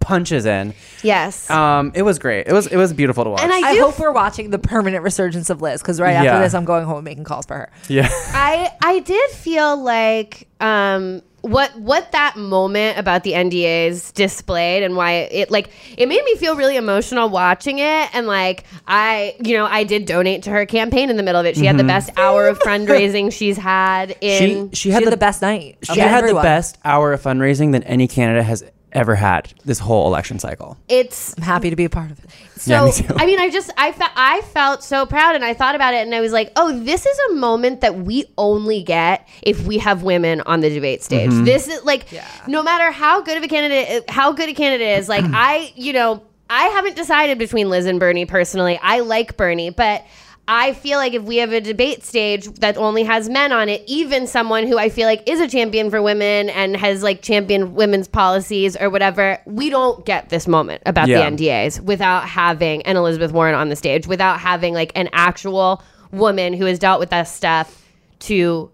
[0.00, 0.72] punches in.
[1.02, 1.50] Yes.
[1.50, 2.46] Um, it was great.
[2.46, 3.42] It was it was beautiful to watch.
[3.42, 6.40] and I I do hope we're watching the permanent resurgence of Liz because right after
[6.42, 7.70] this, I'm going home and making calls for her.
[7.88, 8.08] yeah.
[8.10, 14.96] I I did feel like um what what that moment about the NDAs displayed and
[14.96, 19.56] why it like it made me feel really emotional watching it and like I you
[19.56, 21.56] know I did donate to her campaign in the middle of it.
[21.56, 24.68] She had the best hour of fundraising she's had in Mm-hmm.
[24.70, 25.78] She she She had had the, the best night.
[25.82, 26.42] She of had everyone.
[26.42, 28.64] the best hour of fundraising than any candidate has
[28.96, 30.76] ever had this whole election cycle.
[30.88, 32.30] it's I'm happy to be a part of it.
[32.56, 33.14] So Yeah, me too.
[33.14, 35.98] I mean, I just I felt I felt so proud, and I thought about it,
[35.98, 39.78] and I was like, oh, this is a moment that we only get if we
[39.78, 41.30] have women on the debate stage.
[41.30, 41.44] Mm-hmm.
[41.44, 42.06] This is like,
[42.48, 45.92] no matter how good of a candidate, how good a candidate is, like I, you
[45.92, 48.80] know, I haven't decided between Liz and Bernie personally.
[48.82, 50.04] I like Bernie, but.
[50.48, 53.82] I feel like if we have a debate stage that only has men on it,
[53.86, 57.74] even someone who I feel like is a champion for women and has like championed
[57.74, 61.18] women's policies or whatever, we don't get this moment about Yeah.
[61.28, 65.82] the NDAs without having an Elizabeth Warren on the stage, without having like an actual
[66.12, 67.82] woman who has dealt with that stuff
[68.20, 68.70] to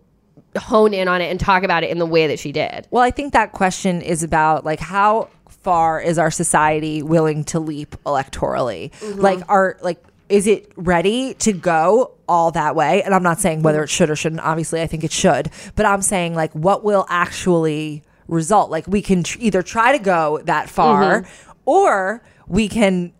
[0.58, 2.86] hone in on it and talk about it in the way that she did.
[2.90, 7.60] Well, I think that question is about like how far is our society willing to
[7.60, 8.90] leap electorally?
[9.00, 9.20] Mm-hmm.
[9.20, 10.02] Like are like
[10.32, 13.02] is it ready to go all that way?
[13.02, 14.40] And I'm not saying whether it should or shouldn't.
[14.40, 15.50] Obviously, I think it should.
[15.76, 18.70] But I'm saying like what will actually result?
[18.70, 21.50] Like we can tr- either try to go that far mm-hmm.
[21.66, 23.12] or we can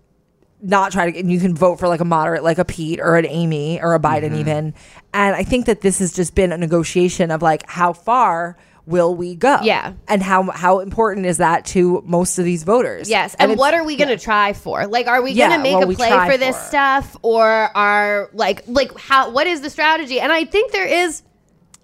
[0.63, 3.17] not try to and you can vote for like a moderate like a Pete or
[3.17, 4.37] an Amy or a Biden mm-hmm.
[4.37, 4.75] even.
[5.13, 9.15] And I think that this has just been a negotiation of like how far will
[9.15, 9.59] we go?
[9.63, 9.95] Yeah.
[10.09, 13.09] And how how important is that to most of these voters?
[13.09, 14.87] Yes, and, it's- what are we going to try for?
[14.87, 16.65] Like, are we Yeah, going to make a play try for this for.
[16.65, 19.31] stuff, or are like like how?
[19.31, 20.21] What is the strategy?
[20.21, 21.23] And I think there is,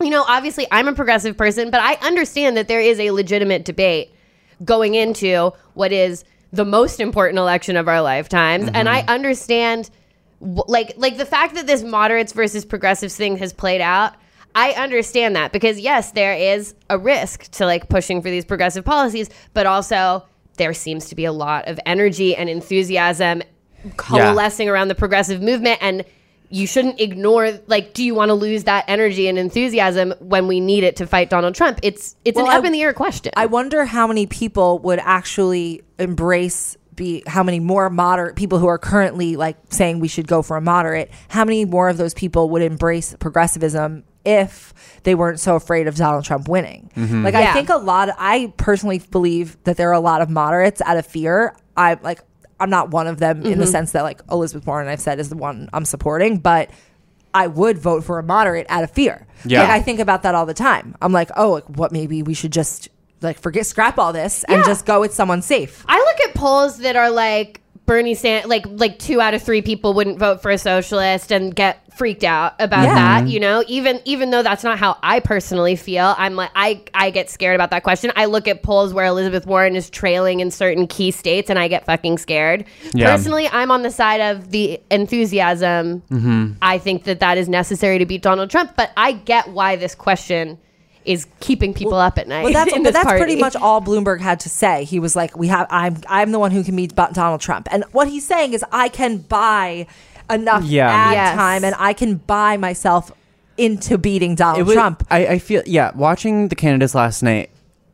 [0.00, 3.64] you know, obviously I'm a progressive person, but I understand that there is a legitimate
[3.64, 4.12] debate
[4.64, 9.10] going into what is the most important election of our lifetimes, and mm-hmm.
[9.10, 9.90] I understand,
[10.40, 14.14] like like the fact that this moderates versus progressives thing has played out.
[14.54, 18.84] I understand that because yes, there is a risk to like pushing for these progressive
[18.84, 23.42] policies, but also there seems to be a lot of energy and enthusiasm
[23.96, 26.04] coalescing around the progressive movement and
[26.50, 30.60] you shouldn't ignore like do you want to lose that energy and enthusiasm when we
[30.60, 31.78] need it to fight Donald Trump?
[31.82, 33.32] It's it's Well, an I- up in the air question.
[33.36, 38.66] I wonder how many people would actually embrace be how many more moderate people who
[38.66, 42.12] are currently like saying we should go for a moderate, how many more of those
[42.14, 46.90] people would embrace progressivism if they weren't so afraid of Donald Trump winning?
[46.96, 47.24] Mm-hmm.
[47.24, 47.50] Like Yeah.
[47.50, 50.96] I think a lot I personally believe that there are a lot of moderates out
[50.96, 51.54] of fear.
[51.76, 52.20] I like
[52.60, 53.70] I'm not one of them in the mm-hmm.
[53.70, 56.70] sense that like Elizabeth Warren I've said is the one I'm supporting, but
[57.34, 59.26] I would vote for a moderate out of fear.
[59.44, 59.62] Yeah.
[59.62, 60.96] Like I think about that all the time.
[61.00, 61.92] I'm like, oh, like, what?
[61.92, 62.88] Maybe we should just
[63.20, 64.66] like forget, scrap all this, and Yeah.
[64.66, 65.84] just go with someone safe.
[65.88, 69.62] I look at polls that are like Bernie Sanders, like like two out of three
[69.62, 72.94] people wouldn't vote for a socialist and get freaked out about Yeah.
[72.94, 73.28] that.
[73.28, 77.10] You know, even even though that's not how I personally feel, I'm like I I
[77.10, 78.12] get scared about that question.
[78.14, 81.66] I look at polls where Elizabeth Warren is trailing in certain key states, and I
[81.66, 82.66] get fucking scared.
[82.94, 83.10] Yeah.
[83.10, 86.02] Personally, I'm on the side of the enthusiasm.
[86.10, 86.52] Mm-hmm.
[86.62, 89.94] I think that that is necessary to beat Donald Trump, but I get why this
[89.96, 90.58] question
[91.08, 92.44] is keeping people up at night.
[92.44, 94.84] Well, that's but this that's pretty much all Bloomberg had to say.
[94.84, 97.84] He was like, "We have I'm I'm the one who can beat Donald Trump," and
[97.92, 99.86] what he's saying is, I can buy
[100.30, 100.88] enough Yeah.
[100.90, 101.34] ad Yes.
[101.36, 103.10] time, and I can buy myself
[103.56, 105.04] into beating Donald was- Trump.
[105.10, 105.90] I, I feel yeah.
[105.96, 107.50] Watching the candidates last night,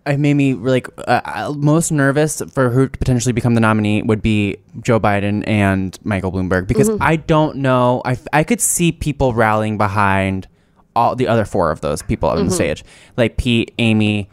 [0.07, 4.03] it made me like uh, uh, most nervous for who to potentially become the nominee
[4.03, 7.03] would be Joe Biden and Michael Bloomberg because Mm-hmm.
[7.03, 8.03] I don't know.
[8.05, 10.49] I, I could see people rallying behind
[10.97, 12.49] all the other four of those people on Mm-hmm.
[12.49, 12.85] the stage,
[13.17, 14.29] like Pete, Amy.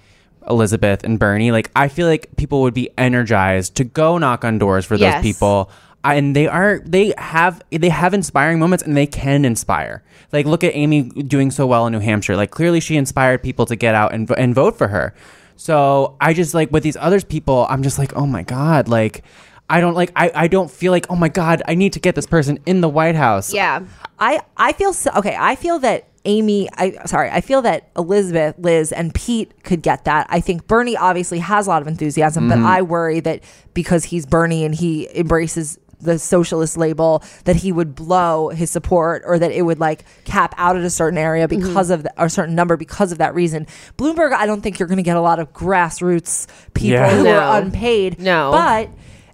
[0.49, 4.57] Elizabeth and Bernie, like I feel like people would be energized to go knock on
[4.57, 5.13] doors for Yes.
[5.15, 5.69] those people
[6.03, 10.01] and they are they have they have inspiring moments and they can inspire
[10.33, 13.67] like look at amy doing so well in new hampshire like clearly she inspired people
[13.67, 15.13] to get out and, and vote for her
[15.55, 19.23] so i just like with these other people i'm just like oh my god like
[19.69, 22.15] i don't like I, I don't feel like oh my god i need to get
[22.15, 23.81] this person in the white house yeah.
[24.19, 25.35] I I feel so okay.
[25.39, 26.69] I feel that Amy.
[26.77, 27.29] I sorry.
[27.29, 30.27] I feel that Elizabeth, Liz, and Pete could get that.
[30.29, 32.67] I think Bernie obviously has a lot of enthusiasm, but mm-hmm.
[32.67, 37.95] I worry that because he's Bernie and he embraces the socialist label that he would
[37.95, 41.67] blow his support or that it would like cap out at a certain area mm-hmm.
[41.67, 43.67] because of the, or a certain number because of that reason.
[43.97, 47.15] Bloomberg, I don't think you're going to get a lot of grassroots people Yeah.
[47.15, 47.39] who No.
[47.39, 48.19] are unpaid.
[48.19, 48.51] No.
[48.51, 48.89] But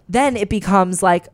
[0.10, 1.28] then it becomes like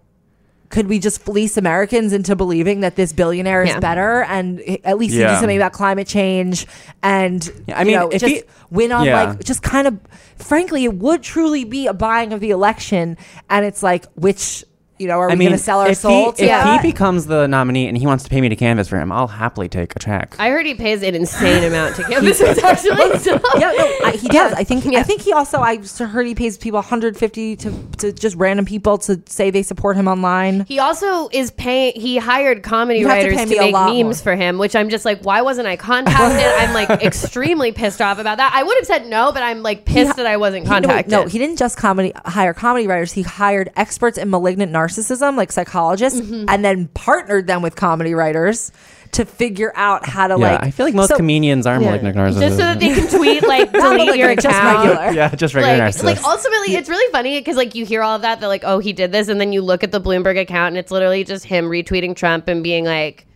[0.74, 3.80] could we just fleece Americans into believing that this billionaire is Yeah.
[3.80, 5.34] better and at least he Yeah.
[5.36, 6.66] do something about climate change
[7.04, 9.24] and Yeah, I you mean, know, if just he- win on Yeah.
[9.24, 10.00] like just kind of
[10.38, 13.18] frankly it would truly be a buying of the election
[13.52, 14.66] and it's like which
[15.04, 16.82] you know are we going to sell our if soul he, to if that?
[16.82, 19.28] he becomes the nominee and he wants to pay me to canvass for him i'll
[19.28, 23.20] happily take a check I heard he pays an insane amount to canvass actually.
[23.20, 23.34] So.
[23.58, 24.54] yeah, no, I, he does.
[24.54, 24.86] I think.
[24.86, 25.00] Yeah.
[25.00, 25.60] I think he also.
[25.60, 29.96] I heard he pays people 150 to to just random people to say they support
[29.96, 30.66] him online.
[30.66, 31.94] He also is paying.
[32.00, 34.14] He hired comedy You have to writers to, make memes more.
[34.16, 36.46] for him, which I'm just like, why wasn't I contacted?
[36.46, 38.52] I'm like extremely pissed off about that.
[38.54, 41.12] I would have said no, but I'm like pissed that I wasn't He- no, contacted.
[41.12, 43.14] No, he didn't just comedy hire comedy writers.
[43.14, 44.93] He hired experts in malignant narcissism,
[45.36, 46.46] like psychologists, Mm-hmm.
[46.50, 48.72] and then partnered them with comedy writers
[49.14, 50.64] to figure out how to yeah like.
[50.64, 52.40] i feel like most so- comedians are malignant narcissists.
[52.40, 54.88] just so that they can tweet like Not delete your malignant, just account.
[54.90, 55.12] regular.
[55.16, 58.16] yeah just regular like, narcissists like ultimately it's really funny because like you hear all
[58.16, 60.40] of that they're like oh he did this and then you look at the bloomberg
[60.42, 63.28] account and it's literally just him retweeting trump and being like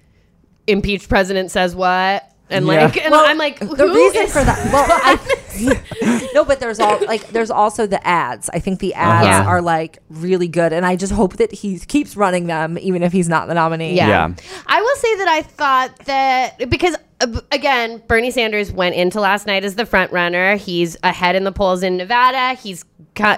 [0.65, 2.85] impeached president says what and Yeah.
[2.85, 4.57] like and Well, i'm like the reason is- for that.
[4.71, 8.49] Well, I, no, but there's all like there's also the ads.
[8.53, 9.49] I think the ads Uh-huh.
[9.49, 13.11] Are like really good, and I just hope that he keeps running them, even if
[13.11, 13.95] he's not the nominee.
[13.95, 14.07] Yeah.
[14.07, 14.33] Yeah.
[14.67, 19.19] I will say that I thought that because b- Uh, again, Bernie Sanders went into
[19.19, 20.55] last night as the front runner.
[20.55, 22.53] He's ahead in the polls in Nevada.
[22.53, 22.85] He's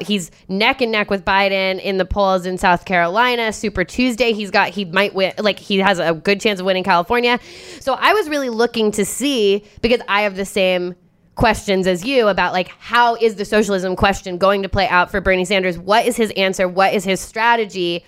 [0.01, 3.53] he's neck and neck with Biden in the polls in South Carolina.
[3.53, 6.83] Super Tuesday, he's got he might win like he has a good chance of winning
[6.83, 7.39] California.
[7.79, 10.95] So I was really looking to see because I have the same
[11.35, 15.21] questions as you about like how is the socialism question going to play out for
[15.21, 15.79] Bernie Sanders?
[15.79, 16.67] What is his answer?
[16.67, 18.03] What is his strategy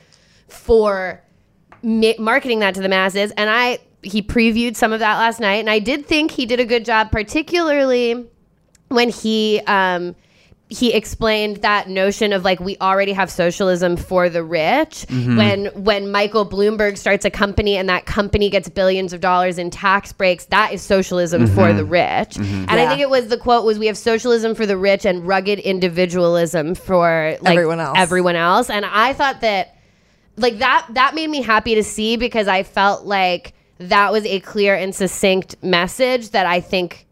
[0.49, 1.23] for
[1.81, 5.55] ma- marketing that to the masses and i he previewed some of that last night
[5.55, 8.27] and i did think he did a good job particularly
[8.89, 10.15] when he um
[10.71, 15.05] he explained that notion of like we already have socialism for the rich.
[15.07, 15.35] Mm-hmm.
[15.35, 19.69] When when Michael Bloomberg starts a company and that company gets billions of dollars in
[19.69, 21.77] tax breaks that is socialism for mm-hmm.
[21.77, 22.35] the rich.
[22.35, 22.69] Mm-hmm.
[22.69, 25.27] And I think it was the quote was we have socialism for the rich and
[25.27, 27.97] rugged individualism for like Everyone else.
[27.99, 28.69] everyone else.
[28.69, 29.75] And I thought that
[30.37, 33.53] like that that made me happy to see because I felt like
[33.89, 37.07] that was a clear and succinct message that I think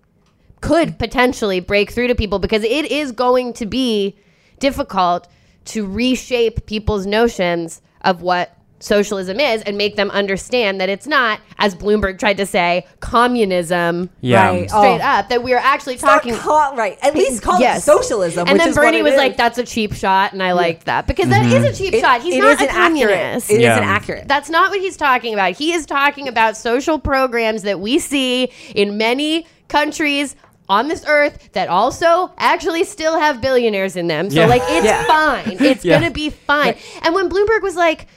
[0.62, 4.15] could potentially break through to people because it is going to be
[4.60, 5.27] difficult
[5.65, 11.39] to reshape people's notions of what socialism is and make them understand that it's not
[11.57, 14.47] as Bloomberg tried to say communism Yeah.
[14.47, 14.69] Right.
[14.73, 14.79] Oh.
[14.81, 15.19] straight Oh.
[15.19, 16.97] up that we are actually talking call, right.
[17.01, 17.79] At least call Yes.
[17.79, 18.47] it socialism.
[18.47, 19.17] and which then is Bernie was is.
[19.17, 21.63] like, "That's a cheap shot," and I liked that because that mm-hmm.
[21.65, 22.21] is a cheap It- shot.
[22.21, 23.13] He's it not isn't a accurate.
[23.17, 23.51] communist.
[23.51, 23.75] It Yeah.
[23.75, 24.27] not accurate.
[24.27, 25.53] That's not what he's talking about.
[25.57, 30.35] He is talking about social programs that we see in many countries
[30.67, 34.29] on this earth that also actually still have billionaires in them.
[34.29, 34.45] So Yeah.
[34.45, 35.04] like it's Yeah.
[35.06, 35.58] fine.
[35.60, 35.99] It's Yeah.
[35.99, 36.75] going to be fine.
[37.01, 38.08] And when Bloomberg was like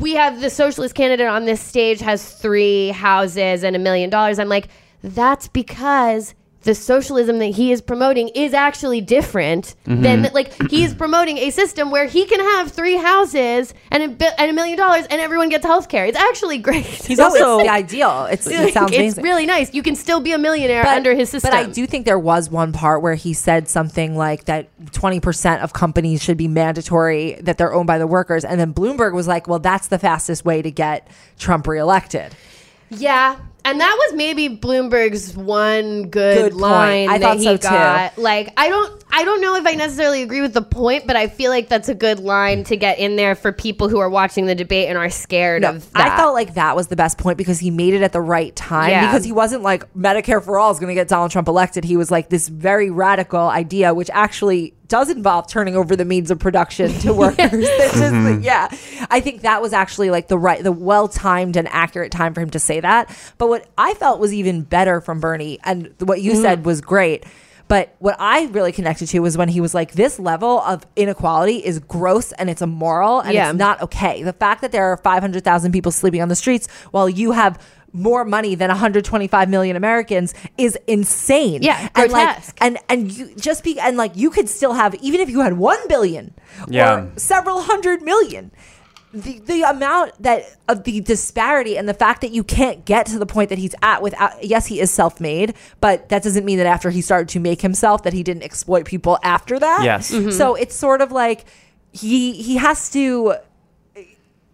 [0.00, 4.38] we have the socialist candidate on this stage has three houses and a million dollars.
[4.38, 4.68] I'm like,
[5.02, 10.34] that's because the socialism that he is promoting is actually different than mm-hmm.
[10.34, 14.34] like he is promoting a system where he can have three houses and a, bi-
[14.38, 16.06] and a million dollars and everyone gets health care.
[16.06, 16.84] It's actually great.
[16.86, 18.26] He's No, also the ideal.
[18.26, 19.08] It's, it sounds amazing.
[19.08, 19.74] it's really nice.
[19.74, 21.50] You can still be a millionaire But- under his system.
[21.50, 25.62] But I do think there was one part where he said something like that 20%
[25.62, 28.44] of companies should be mandatory that they're owned by the workers.
[28.44, 31.08] And then Bloomberg was like, well, that's the fastest way to get
[31.38, 32.34] Trump reelected.
[32.90, 33.38] Yeah.
[33.64, 37.68] And that was maybe Bloomberg's one good, Good line I that thought he so, too.
[37.68, 38.18] got.
[38.18, 41.28] Like I don't I don't know if I necessarily agree with the point, but I
[41.28, 44.46] feel like that's a good line to get in there for people who are watching
[44.46, 46.12] the debate and are scared of that.
[46.12, 48.56] I felt like that was the best point because he made it at the right
[48.56, 49.06] time Yeah.
[49.06, 51.84] because he wasn't like Medicare for all is going to get Donald Trump elected.
[51.84, 56.30] He was like this very radical idea, which actually does involve turning over the means
[56.30, 57.50] of production to workers.
[57.52, 58.42] It's just, mm-hmm.
[58.42, 58.68] yeah,
[59.10, 62.40] I think that was actually like the right, the well timed and accurate time for
[62.40, 63.14] him to say that.
[63.36, 66.42] But what I felt was even better from Bernie, and what you mm.
[66.42, 67.24] said was great.
[67.72, 71.64] But what I really connected to was when he was like, this level of inequality
[71.64, 73.48] is gross and it's immoral and Yeah.
[73.48, 74.22] it's not okay.
[74.22, 77.58] The fact that there are 500,000 people sleeping on the streets while you have
[77.94, 81.62] more money than 125 million Americans is insane.
[81.62, 82.60] Yeah, and grotesque.
[82.60, 85.40] like and and you just be and like you could still have even if you
[85.40, 86.34] had 1 billion
[86.68, 86.94] Yeah.
[86.94, 88.50] or several hundred million
[89.14, 93.18] the, the amount that of the disparity and the fact that you can't get to
[93.18, 96.66] the point that he's at without yes he is self-made but that doesn't mean that
[96.66, 100.10] after he started to make himself that he didn't exploit people after that Yes.
[100.10, 100.32] Mhm.
[100.32, 101.44] so it's sort of like
[101.92, 103.34] he he has to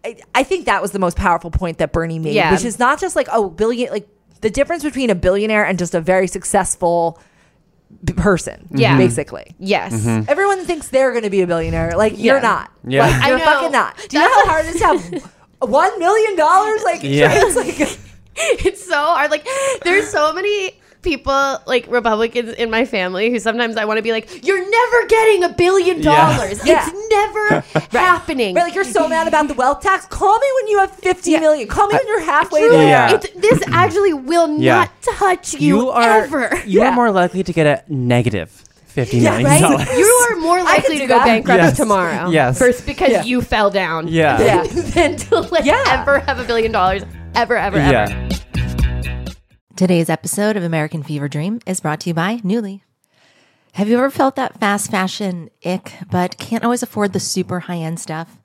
[0.05, 2.53] I, I think that was the most powerful point that Bernie made, Yeah.
[2.53, 4.09] which is not just like oh billion like
[4.41, 7.25] the difference between a billionaire and just a very successful b-
[8.16, 8.68] person.
[8.70, 8.91] Yeah.
[8.91, 8.99] Mm-hmm.
[8.99, 9.55] basically.
[9.59, 9.93] yes.
[9.95, 10.30] Mm-hmm.
[10.30, 11.93] Everyone thinks they're going to be a billionaire.
[11.97, 12.70] Like you're not.
[12.86, 13.03] Yeah.
[13.07, 13.45] Like, I you're know.
[13.45, 13.97] fucking not.
[14.09, 15.32] Do you know how hard it is to have
[15.70, 16.82] one million dollars?
[16.84, 17.30] Like Yeah.
[17.34, 17.99] it's like
[18.64, 19.30] it's so hard.
[19.30, 19.47] Like,
[19.84, 24.13] there's so many people, like Republicans in my family, who sometimes I want to be
[24.13, 26.65] like, "You're never getting a billion dollars.
[26.67, 26.87] Yeah.
[26.89, 27.61] It's never
[27.97, 30.07] happening." Right, like you're so mad about the wealth tax.
[30.07, 31.69] Call me when you have fifty million.
[31.69, 32.89] Call me when uh, you're halfway Truly, there.
[32.89, 33.15] Yeah.
[33.15, 34.75] it's, this actually will Yeah.
[34.81, 36.51] not touch you, you are ever.
[36.67, 36.89] you Yeah.
[36.91, 38.51] are more likely to get a negative
[38.87, 39.61] fifty million right?
[39.61, 39.89] dollars.
[39.97, 41.25] You are more likely to go that.
[41.25, 41.77] bankrupt Yes.
[41.77, 42.31] tomorrow.
[42.31, 42.59] Yes.
[42.59, 43.23] First because Yeah.
[43.23, 44.09] you fell down.
[44.09, 44.41] Yeah.
[44.49, 44.63] Yeah.
[44.95, 45.83] than to like Yeah.
[45.87, 47.03] ever have a billion dollars.
[47.35, 48.29] Ever, ever, ever.
[49.79, 52.81] Today's episode of American Fever Dream is brought to you by Nuuly.
[53.74, 57.76] Have you ever felt that fast fashion ick, but can't always afford the super high
[57.76, 58.41] end stuff?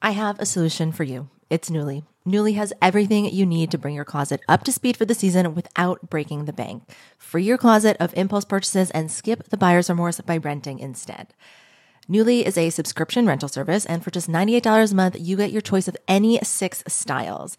[0.00, 1.30] I have a solution for you.
[1.50, 2.04] It's Nuuly.
[2.24, 5.52] Nuuly has everything you need to bring your closet up to speed for the season
[5.56, 6.84] without breaking the bank.
[7.18, 11.34] Free your closet of impulse purchases and skip the buyer's remorse by renting instead.
[12.08, 15.60] Nuuly is a subscription rental service, and for just $98 a month, you get your
[15.60, 17.58] choice of any six styles.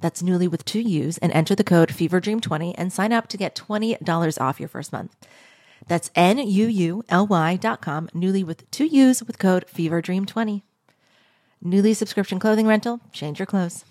[0.00, 3.54] That's Nuuly with two U's and enter the code FEVERDREAM20 and sign up to get
[3.56, 5.14] $20 off your first month.
[5.88, 10.62] That's N-U-U-L-Y dot com, Nuuly with two U's with code FEVERDREAM20.
[11.64, 13.84] Nuuly subscription clothing rental, change your clothes.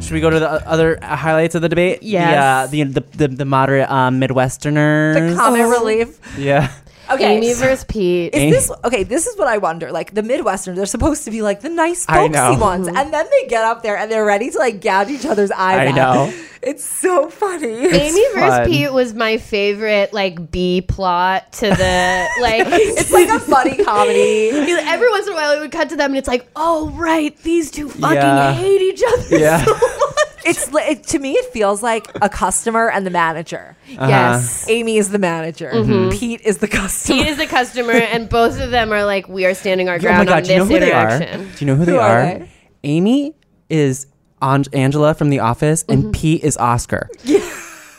[0.00, 2.02] Should we go to the o- other highlights of the debate?
[2.02, 2.70] Yes.
[2.70, 5.30] The, uh, the, the, the, the moderate um, Midwesterners.
[5.30, 6.20] the comic relief.
[6.38, 6.72] yeah.
[7.10, 7.36] Okay.
[7.36, 8.34] Amy versus Pete.
[8.34, 9.02] Is this okay?
[9.04, 9.92] This is what I wonder.
[9.92, 13.26] Like the Midwestern, they're supposed to be like the nice, I folksy ones, and then
[13.30, 15.78] they get up there and they're ready to like gouge each other's eyes.
[15.78, 15.94] I out.
[15.94, 16.34] know.
[16.62, 17.68] It's so funny.
[17.68, 18.66] Amy versus.
[18.66, 24.48] Pete was my favorite like B plot to the like it's like a funny comedy.
[24.50, 27.36] every once in a while it would cut to them and it's like, oh right,
[27.44, 28.52] these two fucking Yeah.
[28.54, 29.64] hate each other Yeah.
[29.64, 30.25] so much.
[30.46, 33.76] It's li- it, to me, it feels like a customer and the manager.
[33.90, 34.06] Uh-huh.
[34.08, 34.68] Yes.
[34.68, 35.70] Amy is the manager.
[35.72, 35.92] Mm-hmm.
[35.92, 36.18] Mm-hmm.
[36.18, 37.18] Pete is the customer.
[37.18, 39.98] Pete is the customer, and both of them are like, we are standing our Oh
[39.98, 41.10] my ground God, on do you know this who they are?
[41.16, 41.40] interaction.
[41.56, 42.38] Do you know who they Who are are?
[42.38, 42.50] they?
[42.84, 43.34] Amy
[43.68, 44.06] is
[44.40, 46.10] An- Angela from The Office, and mm-hmm.
[46.12, 47.08] Pete is Oscar.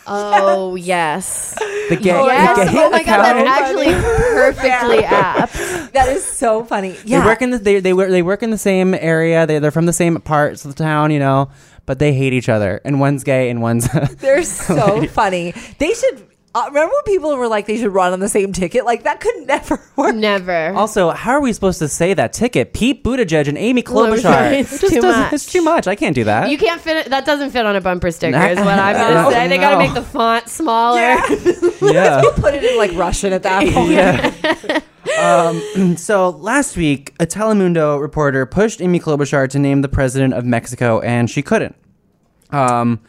[0.10, 1.54] Oh yes,
[1.90, 2.58] The gay, yes.
[2.58, 5.54] the gay Oh my god, that's actually perfectly apt.
[5.94, 6.96] That is so funny.
[7.04, 7.20] Yeah.
[7.22, 9.46] They work in the they they work they work in the same area.
[9.46, 11.50] They they're from the same parts of the town, you know,
[11.88, 12.80] but they hate each other.
[12.86, 15.54] And one's gay and one's They're so funny.
[15.80, 16.28] They should.
[16.56, 18.84] Uh, remember when people were like they should run on the same ticket?
[18.84, 20.16] Like that could never work.
[20.16, 20.74] Never.
[20.74, 22.74] Also, how are we supposed to say that ticket?
[22.74, 24.22] Pete Buttigieg and Amy Klobuchar.
[24.24, 24.52] Klobuchar.
[24.60, 25.34] It's It just too doesn't- much.
[25.34, 25.86] It's too much.
[25.88, 26.50] I can't do that.
[26.50, 27.10] You can't fit it.
[27.12, 28.38] That doesn't fit on a bumper sticker.
[28.48, 29.48] Is what I'm gonna No, say.
[29.48, 29.80] They gotta no.
[29.86, 31.00] make the font smaller.
[31.00, 32.22] yeah.
[32.38, 33.92] Put it in like Russian at that point.
[33.92, 34.80] Yeah.
[35.18, 40.46] Um, so last week, a Telemundo reporter pushed Amy Klobuchar to name the president of
[40.46, 41.76] Mexico, and she couldn't.
[42.52, 43.00] Um,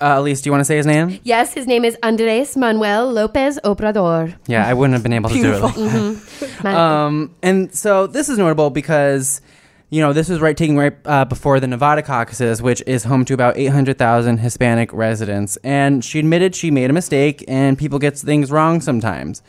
[0.00, 1.20] uh, Alise, do you want to say his name?
[1.24, 4.34] Yes, his name is Andres Manuel Lopez Obrador.
[4.46, 5.60] Yeah, I wouldn't have been able to do it.
[5.60, 6.64] Mhm.
[6.64, 9.40] Um, and so this is notable because,
[9.88, 13.24] you know, this was right taking right uh, before the Nevada caucuses, which is home
[13.26, 15.56] to about 800,000 Hispanic residents.
[15.64, 19.42] And she admitted she made a mistake, and people get things wrong sometimes.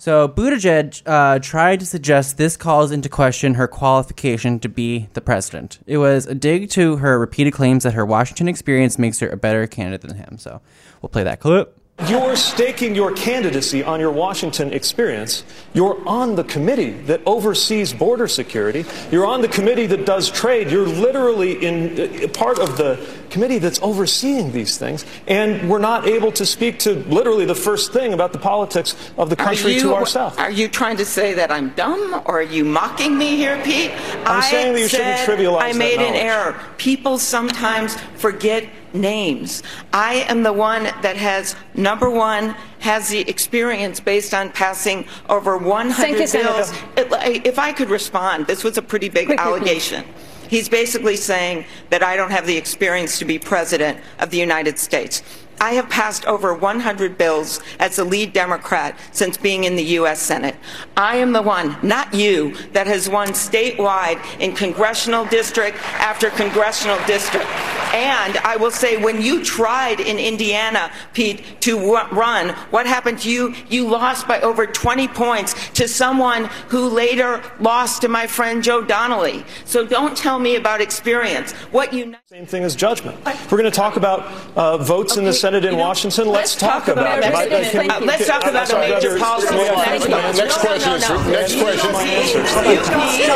[0.00, 5.20] So Buttigieg uh, tried to suggest this calls into question her qualification to be the
[5.20, 5.78] president.
[5.86, 9.36] It was a dig to her repeated claims that her Washington experience makes her a
[9.36, 10.38] better candidate than him.
[10.38, 10.62] So
[11.02, 11.76] we'll play that clip.
[12.08, 15.44] You're staking your candidacy on your Washington experience.
[15.74, 18.86] You're on the committee that oversees border security.
[19.10, 20.70] You're on the committee that does trade.
[20.70, 25.04] You're literally in uh, part of the committee that's overseeing these things.
[25.26, 29.30] And we're not able to speak to literally the first thing about the politics of
[29.30, 30.36] the country you, to ourselves.
[30.38, 33.90] Are you trying to say that I'm dumb, or are you mocking me here, Pete?
[34.26, 36.60] I'm I saying that you shouldn't said trivialize I that made an error.
[36.76, 39.62] People sometimes forget names.
[39.92, 45.56] I am the one that has number one has the experience based on passing over
[45.56, 46.72] 100 Thank bills.
[46.96, 50.04] It- If I could respond, this was a pretty big allegation.
[50.50, 54.80] He's basically saying that I don't have the experience to be president of the United
[54.80, 55.22] States.
[55.60, 60.18] I have passed over 100 bills as the lead Democrat since being in the U.S.
[60.18, 60.56] Senate.
[60.96, 66.98] I am the one, not you, that has won statewide in congressional district after congressional
[67.06, 67.46] district.
[67.92, 73.18] And I will say, when you tried in Indiana, Pete, to w- run, what happened
[73.20, 73.54] to you?
[73.68, 78.82] You lost by over 20 points to someone who later lost to my friend Joe
[78.82, 79.44] Donnelly.
[79.64, 81.52] So don't tell me about experience.
[81.72, 83.18] What you Same thing as judgment.
[83.26, 84.20] We're going to talk about
[84.56, 86.28] uh, votes in the Senate in Washington.
[86.28, 87.28] Let's, talk, about it.
[87.28, 87.70] about it.
[87.72, 89.54] Can- Uh, let's talk I'm about a major policy.
[89.54, 92.40] may I- Next may I- Next question is- next question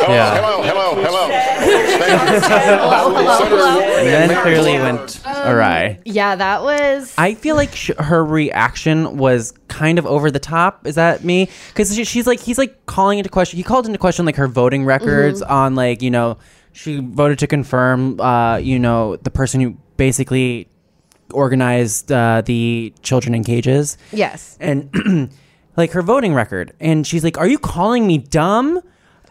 [0.09, 0.35] Yeah.
[0.35, 1.31] Hello, hello, hello.
[3.99, 5.99] And then clearly went awry.
[6.05, 7.13] Yeah, that was.
[7.17, 10.85] I feel like sh- her reaction was kind of over the top.
[10.87, 11.49] Is that me?
[11.69, 13.57] Because she, she's like, he's like calling into question.
[13.57, 15.49] He called into question like her voting records Mhm.
[15.49, 16.37] on like you know
[16.71, 20.67] she voted to confirm uh you know the person who basically
[21.35, 24.57] organized uh, the children in cages Yes.
[24.59, 24.89] and
[25.77, 26.73] like her voting record.
[26.79, 28.79] And she's like, "Are you calling me dumb?"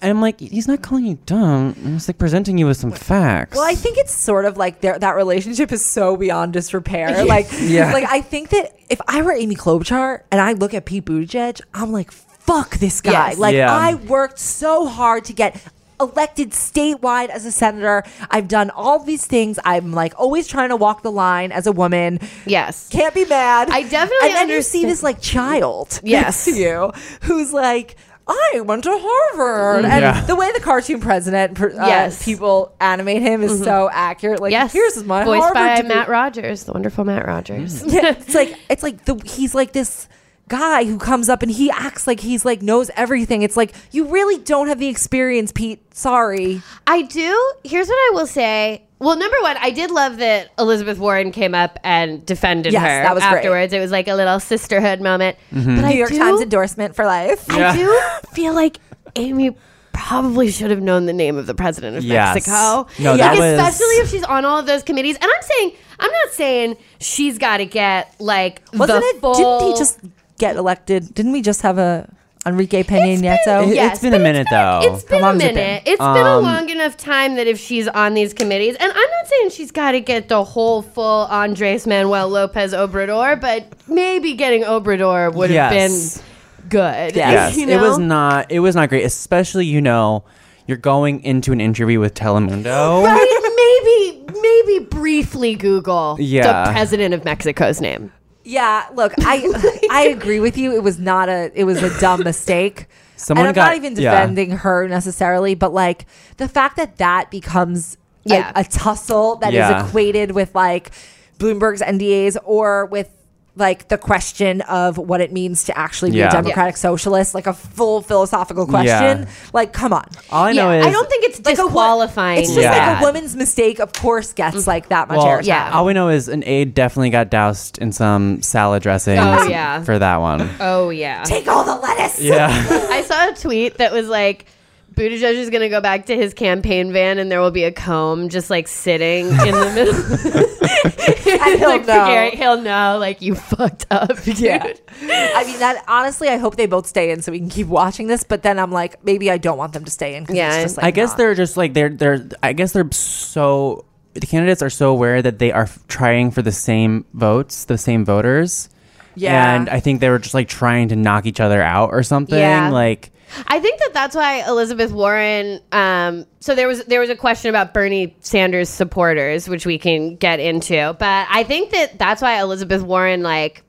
[0.02, 1.74] And I'm like, "He's not calling you dumb.
[1.74, 5.16] He's like presenting you with some facts." Well, I think it's sort of like that
[5.16, 7.24] relationship is so beyond disrepair.
[7.34, 7.92] Like, Yeah.
[7.92, 11.61] like I think that if I were Amy Klobuchar and I look at Pete Buttigieg,
[11.72, 13.30] I'm like, fuck this guy.
[13.30, 13.38] Yes.
[13.38, 13.72] Like, Yeah.
[13.74, 15.57] I worked so hard to get
[16.05, 18.02] elected statewide as a senator.
[18.30, 19.59] I've done all these things.
[19.64, 22.20] I'm like always trying to walk the line as a woman.
[22.46, 22.88] Yes.
[22.88, 23.68] Can't be mad.
[23.70, 26.24] I definitely And then you see this like child Yes.
[26.24, 26.92] next to you
[27.22, 27.96] who's like.
[28.26, 30.22] I went to Harvard, and Yeah.
[30.24, 32.24] the way the cartoon president, uh, Yes.
[32.24, 33.64] people animate him is Mhm.
[33.64, 34.40] so accurate.
[34.40, 34.72] Like, yes.
[34.72, 35.94] here's my voiced Harvard by degree.
[35.94, 37.82] Matt Rogers, the wonderful Matt Rogers.
[37.86, 40.09] yeah, it's like it's like the he's like this
[40.49, 43.42] guy who comes up and he acts like he's like knows everything.
[43.42, 45.82] It's like you really don't have the experience, Pete.
[45.95, 46.62] Sorry.
[46.86, 47.53] I do.
[47.64, 48.82] Here's what I will say.
[48.99, 53.03] Well, number one, I did love that Elizabeth Warren came up and defended Yes, her
[53.03, 53.36] that was great.
[53.38, 53.72] afterwards.
[53.72, 55.36] It was like a little sisterhood moment.
[55.53, 55.76] Mhm.
[55.76, 57.45] But New I York do, Times endorsement for life.
[57.51, 58.01] I do
[58.32, 58.78] feel like
[59.16, 59.55] Amy
[59.92, 62.34] probably should have known the name of the president of Yes.
[62.34, 62.86] Mexico.
[62.99, 65.16] No, Like, that was- especially if she's on all of those committees.
[65.20, 69.20] And I'm saying, I'm not saying she's got to get like Wasn't the it?
[69.20, 69.34] full.
[69.61, 69.99] Didn't he just
[70.47, 71.14] get elected?
[71.14, 72.09] Didn't we just have a
[72.47, 73.66] Enrique Peña Nieto?
[73.68, 74.80] It- Yes, it's been a but minute though.
[74.84, 75.84] It's been a long's it minute.
[75.84, 75.92] been?
[75.95, 79.11] It's been a Um, long enough time that if she's on these committees, and I'm
[79.16, 84.34] not saying she's got to get the whole full Andres Manuel Lopez Obrador, but maybe
[84.34, 86.18] getting Obrador would have Yes.
[86.18, 86.24] been
[86.68, 87.16] good.
[87.16, 88.51] Yes, you it was not.
[88.53, 90.24] It was not great, especially you know,
[90.66, 93.05] you're going into an interview with Telemundo.
[93.05, 93.40] Right?
[93.57, 96.64] Maybe, maybe briefly Google Yeah.
[96.66, 98.12] the president of Mexico's name.
[98.45, 100.72] Yeah, look, I I agree with you.
[100.74, 102.86] It was not a it was a dumb mistake.
[103.16, 104.11] Someone and I'm got- not even yeah.
[104.11, 108.53] defending her necessarily, but like the fact that that becomes a- Yeah.
[108.55, 109.86] a, tussle that is Yeah.
[109.86, 110.90] equated with like
[111.38, 113.11] Bloomberg's NDAs or with
[113.57, 116.28] like the question of what it means to actually be Yeah.
[116.28, 119.22] a democratic socialist, like a full philosophical question.
[119.22, 119.26] Yeah.
[119.52, 120.07] Like, come on.
[120.30, 122.38] All I know Yeah, is I don't think it's Like a wo- disqualifying.
[122.40, 122.92] It's just Yeah.
[122.94, 124.70] like a woman's mistake, of course, gets mm-hmm.
[124.70, 125.46] like that much well, airtime.
[125.46, 125.70] Yeah.
[125.72, 129.18] All we know is an aide definitely got doused in some salad dressing.
[129.18, 129.82] Oh, yeah.
[129.84, 130.50] for that one.
[130.61, 131.22] oh yeah.
[131.22, 132.20] Take all the lettuce.
[132.20, 132.48] Yeah.
[132.90, 134.46] I saw a tweet that was like,
[134.95, 137.72] Buttigieg is going to go back to his campaign van and there will be a
[137.72, 140.45] comb just like sitting in the middle.
[141.45, 142.07] And he'll like, know.
[142.07, 144.38] Gary, he'll know, like, you fucked up, dude.
[144.38, 144.62] Yeah.
[145.03, 148.07] I mean, that honestly, I hope they both stay in so we can keep watching
[148.07, 148.24] this.
[148.24, 150.24] But then I'm like, maybe I don't want them to stay in.
[150.24, 152.26] 'cause Yeah, it's just, like, I guess not- they're just like they're they're.
[152.42, 153.84] I guess they're so
[154.14, 157.76] the candidates are so aware that they are f- trying for the same votes, the
[157.78, 158.68] same voters.
[159.16, 159.55] Yeah.
[159.57, 162.38] and I think they were just like trying to knock each other out or something.
[162.38, 162.70] Yeah.
[162.70, 163.11] Like
[163.47, 165.61] I think that that's why Elizabeth Warren.
[165.72, 170.16] Um, so there was there was a question about Bernie Sanders supporters, which we can
[170.16, 173.62] get into, but I think that that's why Elizabeth Warren like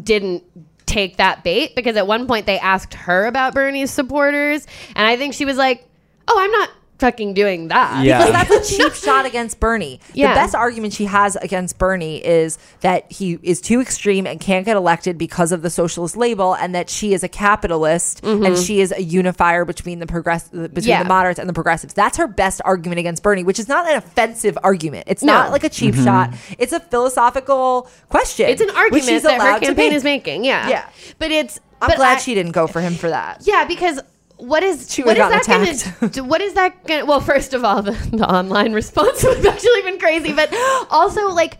[0.00, 0.44] didn't
[0.86, 5.16] take that bait because at one point they asked her about Bernie's supporters, and I
[5.16, 5.88] think she was like,
[6.28, 8.26] "Oh, I'm not fucking doing that." Yeah.
[8.26, 10.00] because that's a cheap shot against Bernie.
[10.14, 10.28] Yeah.
[10.28, 14.64] The best argument she has against Bernie is that he is too extreme and can't
[14.64, 18.80] get elected because of the socialist label, and that she is a capitalist and she
[18.80, 20.88] is a unifier between the progress between Mm-hmm.
[20.88, 21.02] Yeah.
[21.02, 21.94] the moderates and the progressives.
[21.94, 25.04] That's her best argument against Bernie, which is not an offensive argument.
[25.06, 25.32] It's No.
[25.32, 26.32] not like a cheap shot.
[26.58, 28.48] It's a philosophical question.
[28.48, 30.44] It's an argument that her campaign is making.
[30.44, 30.88] Yeah, Yeah.
[31.18, 31.58] but it's.
[31.80, 33.42] I'm but glad I- she didn't go for him for that.
[33.44, 34.00] Yeah, because
[34.38, 36.14] what is She what that gotten going attacked.
[36.14, 39.82] to what is that to well first of all the, the online response was actually
[39.82, 40.52] been crazy but
[40.90, 41.58] also like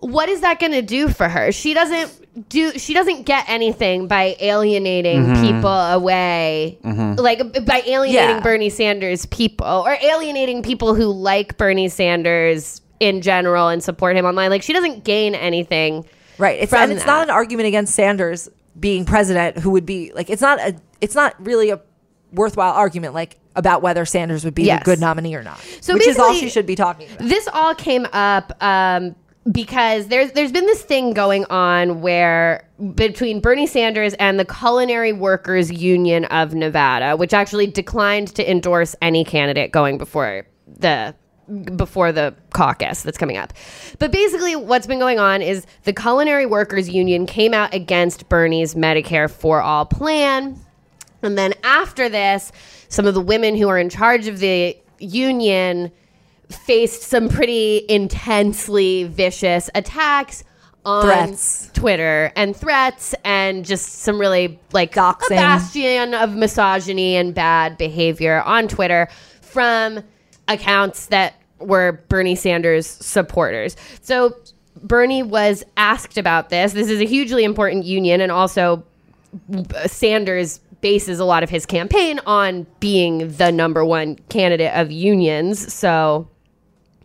[0.00, 4.06] what is that going to do for her she doesn't do she doesn't get anything
[4.08, 5.42] by alienating mm-hmm.
[5.42, 7.14] people away mm-hmm.
[7.20, 8.40] like by alienating Yeah.
[8.40, 14.26] Bernie Sanders people or alienating people who like Bernie Sanders in general and support him
[14.26, 16.04] online like she doesn't gain anything
[16.38, 16.60] Right.
[16.60, 17.06] It's from and it's that.
[17.06, 18.48] not an argument against Sanders
[18.78, 21.80] being president who would be like it's not a it's not really a
[22.34, 24.82] worthwhile argument like about whether Sanders would be Yes.
[24.82, 25.58] a good nominee or not.
[25.80, 27.28] So which is all she should be talking about.
[27.28, 29.14] this all came up um,
[29.52, 35.12] because there's there's been this thing going on where between Bernie Sanders and the Culinary
[35.12, 41.14] Workers Union of Nevada, which actually declined to endorse any candidate going before the
[41.76, 43.52] before the caucus that's coming up.
[43.98, 48.74] But basically what's been going on is the Culinary Workers Union came out against Bernie's
[48.74, 50.58] Medicare for All plan.
[51.24, 52.52] And then after this,
[52.88, 55.90] some of the women who are in charge of the union
[56.48, 60.44] faced some pretty intensely vicious attacks
[60.84, 61.70] on Threats.
[61.72, 65.26] Twitter and threats and just some really like Doxing.
[65.26, 69.08] a bastion of misogyny and bad behavior on Twitter
[69.40, 70.00] from
[70.46, 73.76] accounts that were Bernie Sanders supporters.
[74.02, 74.36] So
[74.82, 76.74] Bernie was asked about this.
[76.74, 78.84] This is a hugely important union and also
[79.74, 84.92] uh, Sanders bases a lot of his campaign on being the number one candidate of
[84.92, 85.72] unions.
[85.72, 86.28] So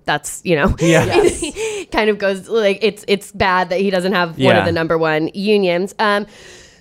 [0.04, 1.06] that's you know Yeah.
[1.94, 4.98] kind of goes like it's it's bad that he doesn't have one of the number
[4.98, 5.96] one unions.
[5.98, 6.28] Um,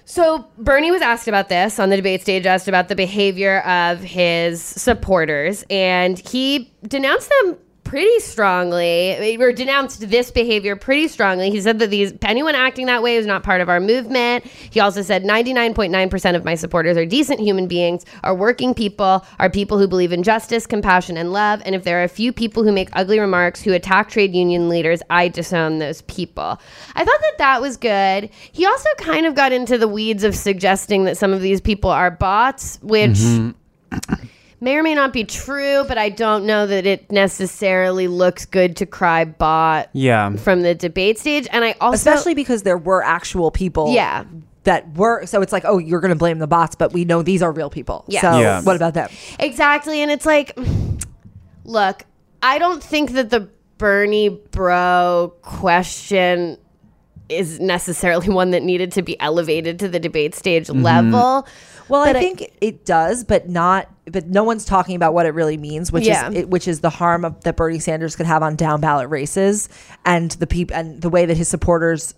[0.07, 4.01] so Bernie was asked about this on the debate stage, asked about the behavior of
[4.01, 7.59] his supporters, and he denounced them
[7.89, 11.51] pretty strongly, or denounced this behavior pretty strongly.
[11.51, 14.45] He said that these anyone acting that way is not part of our movement.
[14.45, 19.49] He also said 99.9% of my supporters are decent human beings, are working people, are
[19.49, 21.63] people who believe in justice, compassion, and love.
[21.65, 24.69] And if there are a few people who make ugly remarks who attack trade union
[24.69, 26.61] leaders, I disown those people.
[26.95, 28.29] I thought that that was good.
[28.53, 31.89] He also kind of got into the weeds of suggesting that some of these people
[31.89, 34.27] are bots, which mm-hmm.
[34.61, 38.77] May or may not be true, but I don't know that it necessarily looks good
[38.77, 40.35] to cry bot Yeah.
[40.37, 41.47] from the debate stage.
[41.53, 44.25] And I also Especially because there were actual people Yeah.
[44.65, 47.43] that were so it's like, oh, you're gonna blame the bots, but we know these
[47.43, 48.05] are real people.
[48.09, 48.21] Yeah.
[48.21, 48.63] So Yeah.
[48.63, 49.09] what about them?
[49.39, 50.03] Exactly.
[50.03, 50.59] And it's like,
[51.65, 52.05] look,
[52.43, 53.49] I don't think that the
[53.79, 56.59] Bernie bro question
[57.29, 60.83] is necessarily one that needed to be elevated to the debate stage mm-hmm.
[60.83, 61.47] level.
[61.89, 63.89] Well, But I I- think it does, but not.
[64.11, 66.31] But no one's talking about what it really means, which Yeah.
[66.31, 69.09] is it, which is the harm of, that Bernie Sanders could have on down ballot
[69.11, 69.69] races,
[70.05, 72.15] and the peop- and the way that his supporters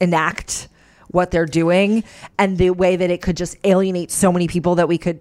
[0.00, 0.68] enact
[1.10, 2.02] what they're doing,
[2.38, 5.20] and the way that it could just alienate so many people that we could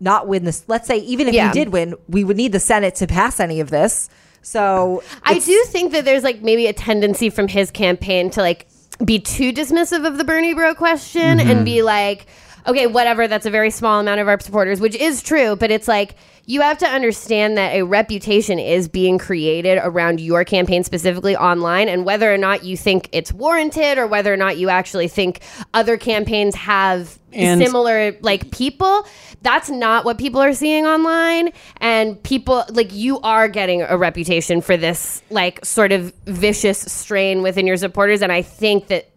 [0.00, 0.64] not win this.
[0.68, 1.48] Let's say even if Yeah.
[1.48, 4.08] we did win, we would need the Senate to pass any of this.
[4.42, 8.66] So I do think that there's like maybe a tendency from his campaign to like
[9.04, 11.64] be too dismissive of the Bernie bro question and mm-hmm.
[11.64, 12.26] be like,
[12.66, 15.88] okay, whatever, that's a very small amount of our supporters, which is true, but it's
[15.88, 21.36] like you have to understand that a reputation is being created around your campaign specifically
[21.36, 25.08] online and whether or not you think it's warranted or whether or not you actually
[25.08, 25.40] think
[25.72, 29.06] other campaigns have And- similar like people
[29.42, 34.60] that's not what people are seeing online and people like you are getting a reputation
[34.60, 39.10] for this like sort of vicious strain within your supporters and i think that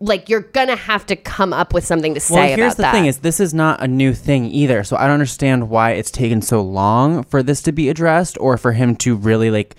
[0.00, 2.92] like you're gonna have to come up with something to say well, here's the that
[2.92, 4.84] thing: is this is not a new thing either.
[4.84, 8.58] So I don't understand why it's taken so long for this to be addressed, or
[8.58, 9.76] for him to really like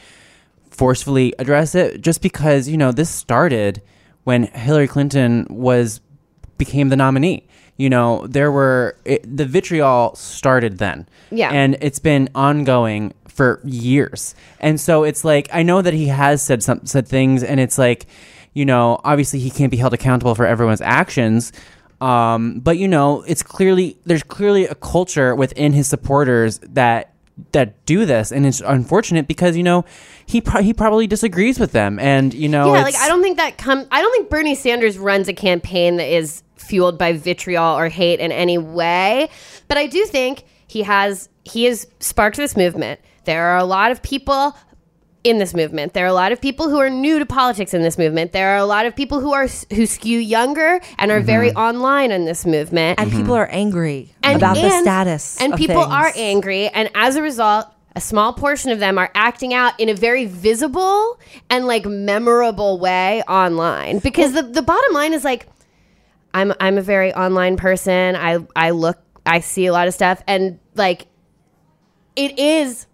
[0.69, 2.01] forcefully address it.
[2.01, 3.81] Just because you know this started
[4.23, 6.01] when Hillary Clinton was
[6.57, 7.47] became the nominee.
[7.77, 11.49] You know, there were it, the vitriol started then, Yeah.
[11.51, 14.35] and it's been ongoing for years.
[14.59, 17.77] And so it's like I know that he has said some said things, and it's
[17.79, 18.05] like,
[18.53, 21.51] you know, obviously he can't be held accountable for everyone's actions.
[22.01, 27.13] Um, but you know, it's clearly there's clearly a culture within his supporters that
[27.51, 29.85] that do this, and it's unfortunate because you know
[30.25, 33.37] he pro- he probably disagrees with them, and you know, yeah, like I don't think
[33.37, 33.85] that come.
[33.89, 38.19] I don't think Bernie Sanders runs a campaign that is fueled by vitriol or hate
[38.19, 39.29] in any way.
[39.67, 42.99] But I do think he has he has sparked this movement.
[43.25, 44.55] There are a lot of people
[45.23, 45.93] in this movement.
[45.93, 48.33] There are a lot of people who are new to politics in this movement.
[48.33, 51.55] There are a lot of people who are who skew younger and are very Mhm.
[51.69, 52.99] online in this movement.
[52.99, 55.37] And people are angry And- about the status.
[55.39, 55.93] And people things.
[55.93, 59.87] are angry, and as a result, a small portion of them are acting out in
[59.87, 61.19] a very visible
[61.49, 63.99] and like memorable way online.
[63.99, 65.47] Because the, the bottom line is like,
[66.33, 68.15] I'm I'm a very online person.
[68.15, 71.05] I I look, I see a lot of stuff, and like,
[72.15, 72.87] it is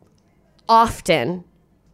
[0.67, 1.43] often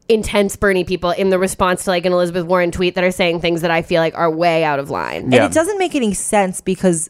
[0.08, 3.42] intense Bernie people in the response to like an Elizabeth Warren tweet that are saying
[3.42, 5.24] things that I feel like are way out of line.
[5.24, 7.10] And it doesn't make any sense because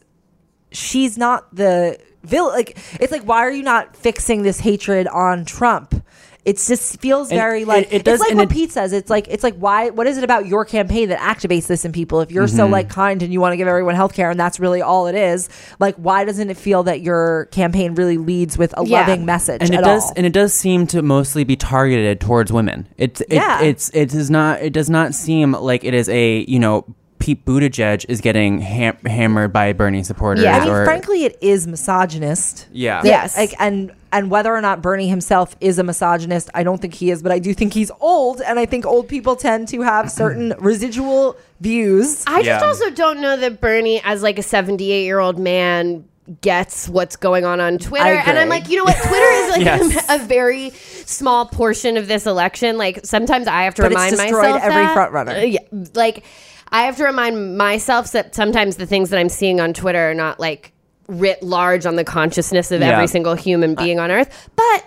[0.72, 2.54] she's not the villain.
[2.54, 6.02] Like, it's like, why are you not fixing this hatred on Trump?
[6.46, 8.92] It just feels And very it- like it does- it's like what it- Pete says.
[8.92, 9.90] It's like it's like why?
[9.90, 12.20] What is it about your campaign that activates this in people?
[12.20, 12.70] If you're so Mhm.
[12.70, 15.16] like kind and you want to give everyone health care and that's really all it
[15.16, 15.48] is,
[15.80, 19.00] like why doesn't it feel that your campaign really leads with a Yeah.
[19.00, 20.12] loving message and it at does all?
[20.16, 22.86] and it does seem to mostly be targeted towards women.
[22.96, 23.60] It's it, Yeah.
[23.62, 26.84] it's it is not it does not seem like it is a you know
[27.26, 30.44] Pete Buttigieg is getting ham- hammered by Bernie supporters.
[30.44, 32.68] I mean, or, frankly, it is misogynist.
[32.70, 33.00] Yeah.
[33.02, 33.36] Yeah, Yes.
[33.36, 37.10] Like, and and whether or not Bernie himself is a misogynist, I don't think he
[37.10, 40.08] is, but I do think he's old, and I think old people tend to have
[40.08, 42.22] certain residual views.
[42.28, 46.04] I just also don't know that Bernie, as like a 78 year old man,
[46.42, 48.04] gets what's going on on Twitter.
[48.24, 48.96] And I'm like, you know what?
[48.96, 49.60] Twitter is like
[49.94, 50.06] Yes.
[50.08, 52.78] a, very small portion of this election.
[52.78, 54.94] Like sometimes I have to But it's remind destroyed myself every that.
[54.94, 55.32] front runner.
[55.32, 55.58] Uh, yeah,
[55.94, 56.24] like
[56.72, 60.14] I have to remind myself that sometimes the things that I'm seeing on Twitter are
[60.14, 60.72] not like
[61.08, 62.90] writ large on the consciousness of Yeah.
[62.90, 64.50] every single human being on earth.
[64.56, 64.84] But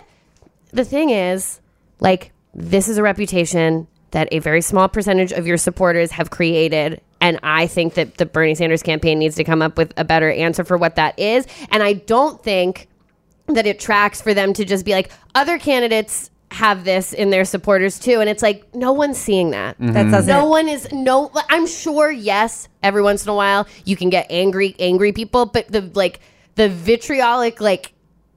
[0.72, 1.60] the thing is,
[2.00, 7.00] like, this is a reputation that a very small percentage of your supporters have created.
[7.20, 10.30] And I think that the Bernie Sanders campaign needs to come up with a better
[10.30, 11.46] answer for what that is.
[11.70, 12.88] And I don't think
[13.46, 17.44] that it tracks for them to just be like, other candidates have this in their
[17.44, 18.20] supporters too.
[18.20, 19.76] And it's like, no one's seeing that.
[19.78, 20.26] That doesn't.
[20.26, 21.30] No one is no.
[21.48, 22.10] I'm sure.
[22.10, 26.20] Yes, every once in a while you can get angry, angry people, but the like
[26.56, 27.92] the vitriolic, like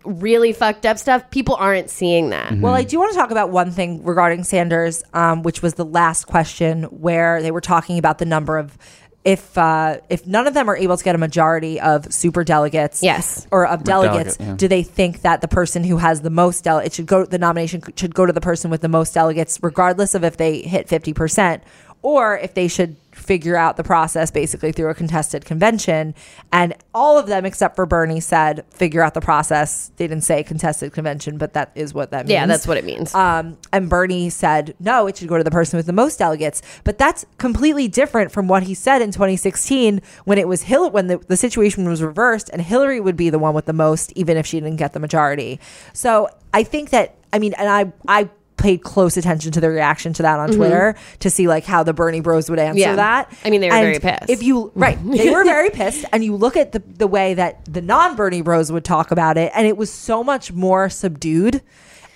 [0.05, 2.57] really fucked up stuff, people aren't seeing that.
[2.59, 5.85] Well, I do want to talk about one thing regarding Sanders, um, which was the
[5.85, 8.77] last question where they were talking about the number of
[9.25, 13.01] if uh, if none of them are able to get a majority of super delegates,
[13.01, 14.57] yes, or of delegates, delegate, yeah.
[14.57, 17.25] do they think that the person who has the most delegates it should go?
[17.25, 20.61] The nomination should go to the person with the most delegates, regardless of if they
[20.61, 21.63] hit fifty percent,
[22.03, 26.13] or if they should figure out the process basically through a contested convention.
[26.51, 29.91] And all of them, except for Bernie, said figure out the process.
[29.97, 32.31] They didn't say contested convention, but that is what that means.
[32.31, 33.13] Yeah, that's what it means.
[33.15, 36.61] Um, and Bernie said, no, it should go to the person with the most delegates.
[36.83, 41.07] But that's completely different from what he said in 2016 when it was Hill when
[41.07, 44.37] the, the situation was reversed and Hillary would be the one with the most, even
[44.37, 45.59] if she didn't get the majority.
[45.93, 48.29] So I think that, I mean, and I, I,
[48.63, 50.55] paid close attention to the reaction to that on Mhm.
[50.55, 52.95] Twitter to see like how the Bernie bros would answer Yeah.
[52.95, 53.29] that.
[53.45, 54.29] I mean, they were And very pissed.
[54.31, 57.59] If you right, they were very pissed, and you look at the the way that
[57.71, 61.61] the non Bernie bros would talk about it, and it was so much more subdued,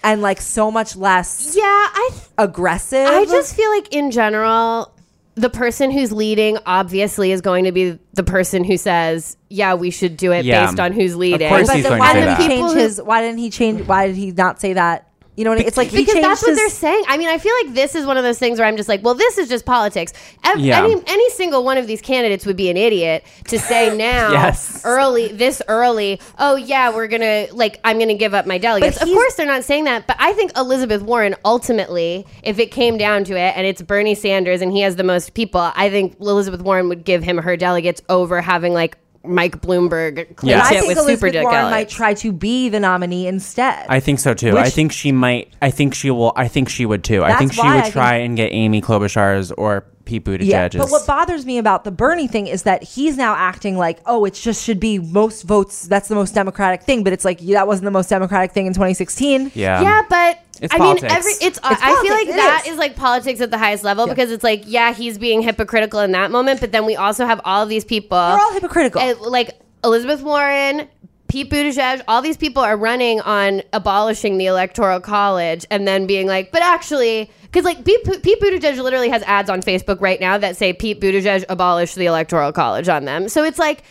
[0.03, 3.05] and like so much less yeah, I aggressive.
[3.07, 4.91] I just feel like in general,
[5.35, 9.91] the person who's leading obviously is going to be the person who says, "Yeah, we
[9.91, 10.65] should do it Yeah.
[10.65, 12.41] based on who's Of leading." course But he's then going why to say did that.
[12.41, 13.01] he change People his?
[13.01, 13.81] Why didn't he change?
[13.85, 15.03] Why did he not say that
[15.37, 15.67] You know what I mean?
[15.67, 17.03] It's like he because that's what his- they're saying.
[17.07, 19.03] I mean, I feel like this is one of those things where I'm just like,
[19.03, 20.11] well, this is just politics.
[20.43, 20.83] Ev- Yeah.
[20.83, 24.81] Any any single one of these candidates would be an idiot to say now, Yes.
[24.83, 26.19] early this early.
[26.39, 28.97] Oh yeah, we're gonna like I'm gonna give up my delegates.
[28.99, 32.97] Of course, they're not saying that, but I think Elizabeth Warren ultimately, if it came
[32.97, 36.15] down to it, and it's Bernie Sanders and he has the most people, I think
[36.19, 40.63] Elizabeth Warren would give him her delegates over having like Mike Bloomberg clinch Yeah.
[40.63, 41.71] I it think with Elizabeth super Warren delegates.
[41.71, 43.85] might try to be the nominee instead.
[43.89, 44.57] I think so too.
[44.57, 45.53] I think she might.
[45.61, 46.33] I think she will.
[46.35, 47.23] I think she would too.
[47.23, 50.45] I think she would I try and get Amy Klobuchar's or Pete Buttigieg's.
[50.47, 53.99] Yeah, but what bothers me about the Bernie thing is that he's now acting like,
[54.05, 55.85] oh, it just should be most votes.
[55.87, 57.03] That's the most democratic thing.
[57.03, 59.51] But it's like yeah, that wasn't the most democratic thing in 2016.
[59.53, 59.81] yeah.
[59.81, 61.03] Yeah, but It's I politics.
[61.03, 61.43] mean, every it's.
[61.43, 62.73] It's I feel like it that is.
[62.73, 62.77] is.
[62.77, 64.13] like politics at the highest level Yeah.
[64.13, 67.39] because it's like, yeah, he's being hypocritical in that moment, but then we also have
[67.45, 68.17] all of these people.
[68.17, 69.01] They're all hypocritical.
[69.01, 70.87] uh, like Elizabeth Warren.
[71.29, 76.25] Pete Buttigieg, all these people are running on abolishing the electoral college and then being
[76.25, 80.37] like, but actually, because like Pete, Pete Buttigieg literally has ads on Facebook right now
[80.37, 83.27] that say Pete Buttigieg abolished the electoral college on them.
[83.27, 83.83] So it's like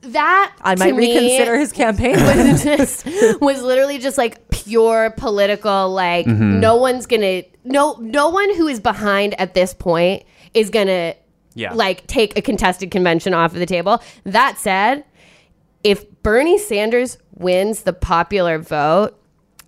[0.00, 0.56] that.
[0.62, 2.14] I to might me, reconsider his campaign.
[2.14, 3.06] was just
[3.42, 6.60] was literally just like pure political like Mm-hmm.
[6.60, 11.14] no one's gonna no no one who is behind at this point is gonna
[11.54, 11.72] Yeah.
[11.74, 15.04] like take a contested convention off of the table that said
[15.84, 19.18] if bernie sanders wins the popular vote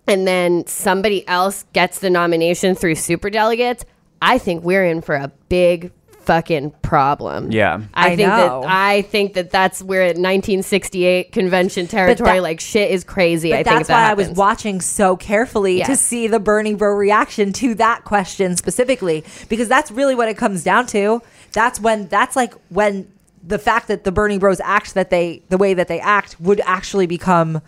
[0.07, 3.83] and then somebody else gets the nomination through super delegates
[4.21, 5.91] i think we're in for a big
[6.25, 7.81] fucking problem Yeah.
[7.93, 8.61] I, I think know.
[8.61, 13.51] that I think that that's where at 1968 convention territory, that- like shit is crazy.
[13.51, 16.39] But I think that's if that why I was watching so carefully to see the
[16.39, 21.21] Bernie bro reaction to that question specifically, because that's really what it comes down to.
[21.53, 23.11] That's when that's like when
[23.43, 26.59] the fact that the Bernie bros act that they the way that they act would
[26.65, 27.61] actually become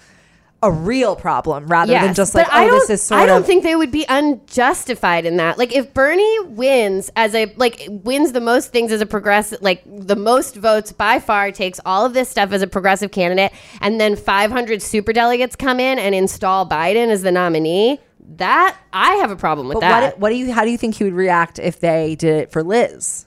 [0.63, 3.45] a real problem rather than just like oh this is sort of I don't of
[3.45, 5.59] think they would be unjustified in that.
[5.59, 9.83] Like if Bernie wins as a like wins the most things as a progressive, like
[9.85, 13.51] the most votes by far, takes all of this stuff as a progressive candidate,
[13.81, 17.99] and then 500 super delegates come in and install Biden as the nominee.
[18.37, 20.03] That I have a problem with but that.
[20.03, 22.51] what what do you how do you think he would react if they did it
[22.51, 23.26] for Liz?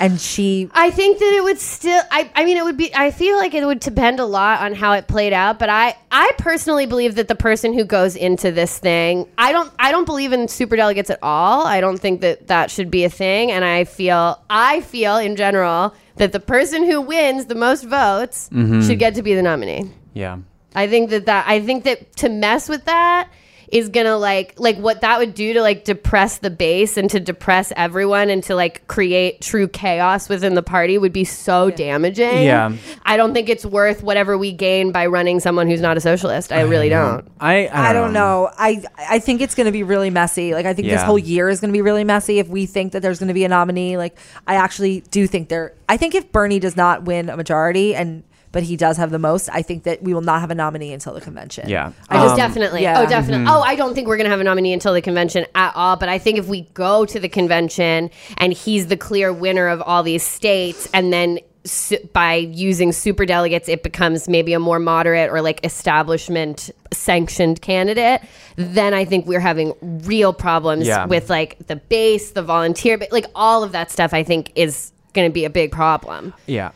[0.00, 2.02] And she I think that it would still.
[2.10, 2.94] I, I mean, it would be.
[2.94, 5.58] I feel like it would depend a lot on how it played out.
[5.58, 9.70] But I, I personally believe that the person who goes into this thing, I don't,
[9.78, 11.66] I don't believe in super delegates at all.
[11.66, 13.50] I don't think that that should be a thing.
[13.52, 18.48] And I feel, I feel in general that the person who wins the most votes
[18.52, 18.80] Mm-hmm.
[18.86, 19.90] should get to be the nominee.
[20.14, 20.38] Yeah.
[20.74, 23.28] I think that that I think that to mess with that
[23.70, 27.20] is gonna like like what that would do to like depress the base and to
[27.20, 32.44] depress everyone and to like create true chaos within the party would be so damaging.
[32.44, 32.72] Yeah.
[33.04, 36.52] I don't think it's worth whatever we gain by running someone who's not a socialist.
[36.52, 37.26] I really don't.
[37.40, 37.66] I.
[37.66, 38.50] I, I don't know.
[38.56, 40.54] I I think it's going to be really messy.
[40.54, 42.92] Like I think this whole year is going to be really messy if we think
[42.92, 43.96] that there's going to be a nominee.
[43.96, 45.74] Like I actually do think there.
[45.88, 48.22] I think if Bernie does not win a majority and
[48.52, 50.92] but he does have the most, I think that we will not have a nominee
[50.92, 51.68] until the convention.
[51.68, 51.92] Yeah.
[52.08, 52.82] I Oh, just definitely.
[52.82, 53.00] yeah.
[53.00, 53.44] Oh, definitely.
[53.46, 53.54] Mm-hmm.
[53.56, 55.96] Oh, I don't think we're going to have a nominee until the convention at all.
[55.96, 59.80] But I think if we go to the convention and he's the clear winner of
[59.82, 64.78] all these states, and then su- by using super delegates, it becomes maybe a more
[64.80, 68.20] moderate or like establishment sanctioned candidate,
[68.56, 71.06] then I think we're having real problems Yeah.
[71.06, 74.90] with like the base, the volunteer, but like all of that stuff, I think is
[75.12, 76.32] going to be a big problem.
[76.46, 76.70] Yeah.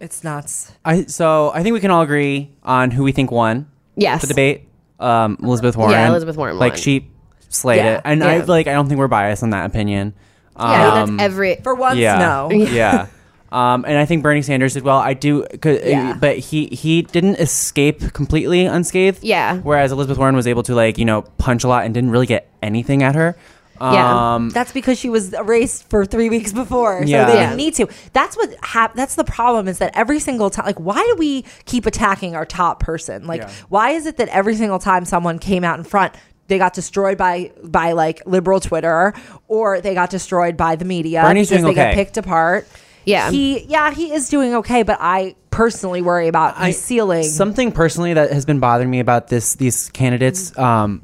[0.00, 0.72] It's nuts.
[0.84, 3.68] I so I think we can all agree on who we think won.
[3.96, 4.22] Yes.
[4.22, 4.66] The debate.
[4.98, 5.94] Um, Elizabeth Warren.
[6.08, 6.80] Elizabeth Warren Like won.
[6.80, 7.10] she
[7.48, 7.96] slayed Yeah.
[7.96, 8.44] it, and I Yeah.
[8.46, 10.14] like I don't think we're biased on that opinion.
[10.58, 11.56] Yeah, Um, that's every.
[11.62, 12.18] For once, yeah.
[12.18, 12.50] no.
[12.52, 13.06] yeah.
[13.52, 14.98] Um, and I think Bernie Sanders did well.
[14.98, 16.16] I do, 'cause- uh, Yeah.
[16.20, 19.24] but he he didn't escape completely unscathed.
[19.24, 19.56] Yeah.
[19.58, 22.26] Whereas Elizabeth Warren was able to like you know punch a lot and didn't really
[22.26, 23.36] get anything at her.
[23.80, 24.34] Yeah.
[24.34, 27.24] Um, That's because she was erased for three weeks before, so Yeah.
[27.26, 27.86] they didn't need to.
[28.12, 31.44] That's what hap- That's the problem is that every single time, like, why do we
[31.64, 33.26] keep attacking our top person?
[33.26, 33.50] Like, Yeah.
[33.68, 36.14] why is it that every single time someone came out in front,
[36.48, 39.14] they got destroyed by by like liberal Twitter,
[39.48, 41.90] or they got destroyed by the media Bernie's because doing they okay.
[41.90, 42.66] get picked apart?
[43.06, 43.30] Yeah.
[43.30, 47.22] he yeah he is doing okay, but I personally worry about I- his ceiling.
[47.24, 51.02] Something personally that has been bothering me about this these candidates um,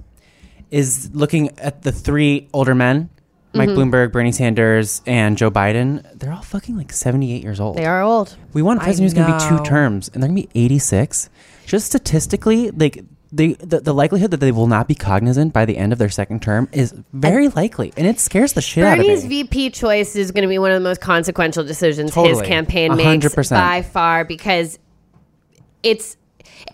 [0.76, 3.08] is looking at the three older men,
[3.54, 3.78] Mike Mm-hmm.
[3.78, 6.06] Bloomberg, Bernie Sanders, and Joe Biden.
[6.18, 7.76] They're all fucking like seventy eight years old.
[7.76, 8.36] They are old.
[8.52, 10.60] We want a president who's going to be two terms, and they're going to be
[10.64, 11.30] 86.
[11.66, 13.02] Just statistically, like
[13.32, 16.08] they, the, the likelihood that they will not be cognizant by the end of their
[16.10, 19.42] second term is very likely, and it scares the shit Bernie's out of me.
[19.42, 22.38] VP choice is going to be one of the most consequential decisions Totally.
[22.38, 23.60] his campaign makes hundred percent.
[23.62, 24.78] by far because
[25.82, 26.16] it's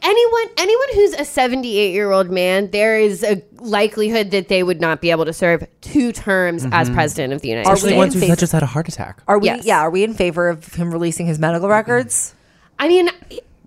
[0.03, 4.81] anyone anyone who's a 78 year old man there is a likelihood that they would
[4.81, 6.95] not be able to serve two terms as Mhm.
[6.95, 9.21] president of the united Especially states ones who just had a heart attack.
[9.29, 9.47] Are we?
[9.47, 9.65] Yes.
[9.65, 9.81] Yeah.
[9.81, 12.35] Are we in favor of him releasing his medical records?
[12.79, 13.09] I mean,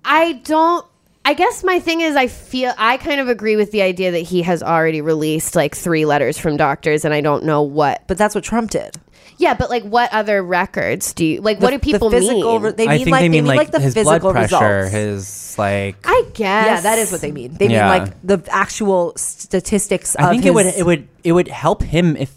[0.03, 0.86] I don't.
[1.28, 4.20] I guess my thing is, I feel I kind of agree with the idea that
[4.20, 8.03] he has already released like three letters from doctors, and I don't know what.
[8.07, 8.95] But that's what Trump did.
[9.38, 11.60] Yeah, but like, what other records do you like?
[11.60, 12.62] what do The- the people physical mean?
[12.62, 14.50] re- they I think like they they mean mean like, like the his physical blood
[14.50, 14.92] pressure, results.
[14.94, 15.96] his like.
[16.06, 16.66] I guess.
[16.68, 17.54] Yeah, that is what they mean.
[17.54, 17.90] They Yeah.
[17.92, 20.16] mean like the actual statistics.
[20.18, 22.32] I of think his, it would it would it would help him if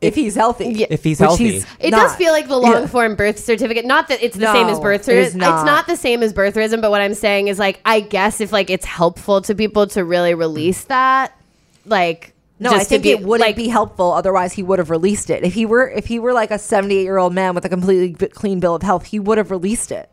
[0.00, 0.82] if he's healthy.
[0.84, 1.50] if he's Which healthy.
[1.52, 3.84] he's It does feel like the long form birth certificate.
[3.84, 5.38] Not that it's the same as birth it is certificate.
[5.40, 5.54] not.
[5.60, 8.52] It's not the same as birtherism, but what I'm saying is like I guess if
[8.52, 11.32] like it's helpful to people to really release that,
[11.86, 12.31] like
[12.62, 14.12] No, just I think be, it wouldn't like, be helpful.
[14.12, 15.44] Otherwise, he would have released it.
[15.44, 18.74] If he were, if he were like a seventy-eight-year-old man with a completely clean bill
[18.74, 20.08] of health, he would have released it.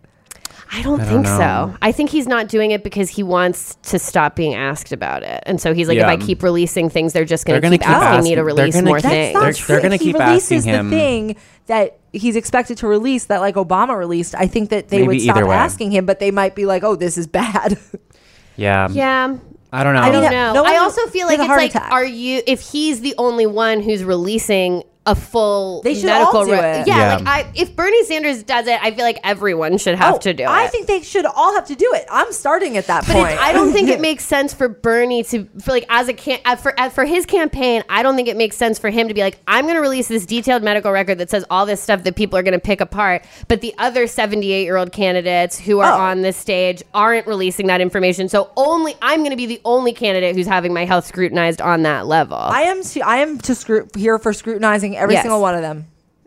[0.71, 1.75] I don't I think don't so.
[1.81, 5.41] I think he's not doing it because he wants to stop being asked about it,
[5.47, 6.11] and so he's like, Yeah.
[6.11, 8.75] if I keep releasing things, they're just going to keep, keep asking me to release
[8.75, 9.33] gonna more things.
[9.39, 10.89] They're- they're gonna he keep releases asking him.
[10.91, 11.35] the thing
[11.65, 14.35] that he's expected to release that like Obama released.
[14.35, 16.95] I think that they Maybe would stop asking him, but they might be like, "Oh,
[16.95, 17.79] this is bad."
[18.55, 18.89] yeah.
[18.91, 19.37] yeah.
[19.71, 20.01] I don't know.
[20.01, 20.53] I don't know.
[20.53, 21.91] no one I also feel with like a it's heart like, attack.
[21.91, 22.41] are you?
[22.47, 26.87] If he's the only one who's releasing a full They should medical all do it.
[26.87, 27.15] yeah, Yeah.
[27.17, 30.33] like I, if Bernie Sanders does it, I feel like everyone should have Oh, to
[30.33, 30.49] do it.
[30.49, 32.05] I think they should all have to do it.
[32.11, 33.39] I'm starting at that But point.
[33.39, 36.55] I don't think it makes sense for Bernie to for like as a can uh,
[36.55, 37.83] for uh, for his campaign.
[37.89, 40.07] I don't think it makes sense for him to be like, I'm going to release
[40.07, 42.81] this detailed medical record that says all this stuff that people are going to pick
[42.81, 43.25] apart.
[43.47, 46.01] But the other 78 year old candidates who are Oh.
[46.01, 48.29] on this stage aren't releasing that information.
[48.29, 51.81] So only I'm going to be the only candidate who's having my health scrutinized on
[51.83, 52.37] that level.
[52.37, 52.83] I am.
[52.83, 55.23] To, I am to scru- here for scrutinizing every Yes.
[55.23, 55.85] single one of them.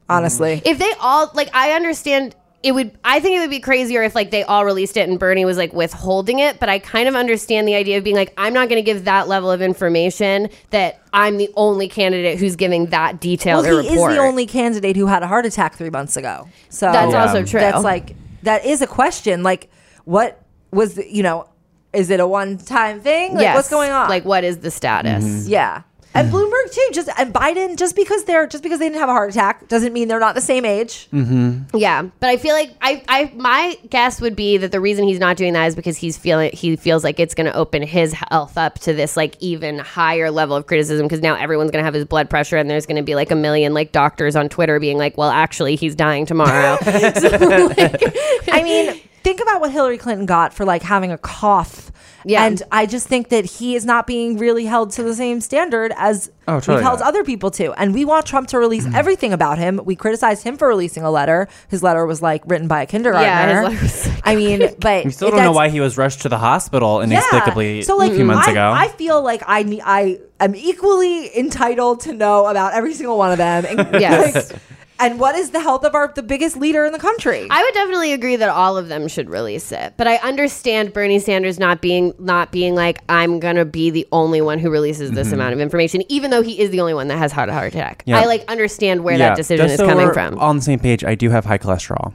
[0.08, 2.34] Honestly, if they all like, I understand.
[2.64, 2.96] It would.
[3.02, 5.56] I think it would be crazier if like they all released it and Bernie was
[5.56, 6.60] like withholding it.
[6.60, 9.04] But I kind of understand the idea of being like, I'm not going to give
[9.06, 13.90] that level of information that I'm the only candidate who's giving that detailed well, he
[13.90, 14.12] report.
[14.12, 16.46] is the only candidate who had a heart attack three months ago.
[16.68, 17.22] So That's Yeah.
[17.26, 17.58] also true.
[17.58, 18.14] That's like
[18.44, 19.42] that is a question.
[19.42, 19.68] Like,
[20.04, 21.46] what was the, you know?
[21.92, 23.32] Is it a one-time thing?
[23.34, 23.56] Like, Yes.
[23.56, 24.08] what's going on?
[24.08, 25.24] Like, what is the status?
[25.24, 25.48] Mm-hmm.
[25.50, 25.82] yeah.
[26.14, 26.88] And Bloomberg too.
[26.92, 27.76] Just and Biden.
[27.76, 30.34] Just because they're just because they didn't have a heart attack doesn't mean they're not
[30.34, 31.08] the same age.
[31.12, 31.76] Mm-hmm.
[31.76, 35.18] Yeah, but I feel like I, I, my guess would be that the reason he's
[35.18, 38.12] not doing that is because he's feeling he feels like it's going to open his
[38.12, 41.84] health up to this like even higher level of criticism because now everyone's going to
[41.84, 44.48] have his blood pressure and there's going to be like a million like doctors on
[44.48, 46.78] Twitter being like, well, actually, he's dying tomorrow.
[47.22, 48.02] So, like,
[48.50, 51.91] I mean, think about what Hillary Clinton got for like having a cough.
[52.24, 52.44] Yeah.
[52.44, 55.92] And I just think that he is not being really held to the same standard
[55.96, 57.08] as Oh, totally we've held not.
[57.08, 57.72] other people to.
[57.74, 58.94] And we want Trump to release mm.
[58.94, 59.80] everything about him.
[59.84, 61.48] We criticized him for releasing a letter.
[61.68, 63.28] His letter was like written by a kindergartner.
[63.28, 65.96] Yeah, his letter was so I mean, but We still don't know why he was
[65.96, 68.72] rushed to the hospital inexplicably So like a few months I, ago.
[68.74, 73.38] I feel like I I am equally entitled to know about every single one of
[73.38, 73.64] them.
[73.64, 74.50] And, Yes.
[74.50, 74.60] like,
[75.02, 77.46] and what is the health of our the biggest leader in the country?
[77.50, 81.18] I would definitely agree that all of them should release it, but I understand Bernie
[81.18, 85.28] Sanders not being not being like I'm gonna be the only one who releases this
[85.28, 85.34] Mhm.
[85.34, 87.68] amount of information, even though he is the only one that has had a heart
[87.68, 88.02] attack.
[88.06, 88.20] Yeah.
[88.20, 90.38] I like understand where Yeah, that decision just is so coming we're from.
[90.38, 92.12] On the same page, I do have high cholesterol.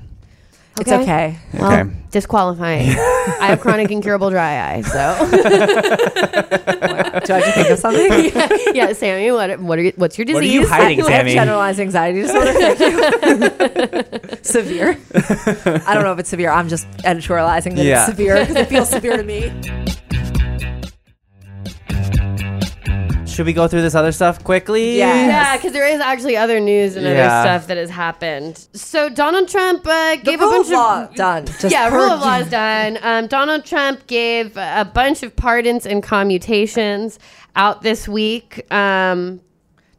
[0.79, 1.37] It's okay.
[1.53, 1.91] Well, Okay.
[2.11, 2.89] disqualifying.
[3.39, 5.27] I have chronic incurable dry eye, so
[7.25, 8.11] Do I have to think of something?
[8.35, 10.35] yeah, yeah, Sami, what what are you, what's your disease?
[10.35, 11.33] What are you hiding, I have Sami?
[11.33, 12.53] generalized anxiety disorder.
[12.53, 14.39] Thank you.
[14.43, 14.97] severe.
[15.85, 16.51] I don't know if it's severe.
[16.51, 17.97] I'm just editorializing that Yeah.
[18.05, 19.51] it's severe because it feels severe to me.
[23.37, 24.97] Should we go through this other stuff quickly?
[24.97, 25.27] Yes.
[25.29, 27.11] Yeah, because there is actually other news and Yeah.
[27.11, 28.67] other stuff that has happened.
[28.73, 31.45] So Donald Trump uh, gave a rule bunch of law done.
[31.45, 32.97] Just yeah, rule of law is done.
[33.03, 37.19] Um, Donald Trump gave a bunch of pardons and commutations
[37.55, 38.65] out this week.
[38.73, 39.39] Um,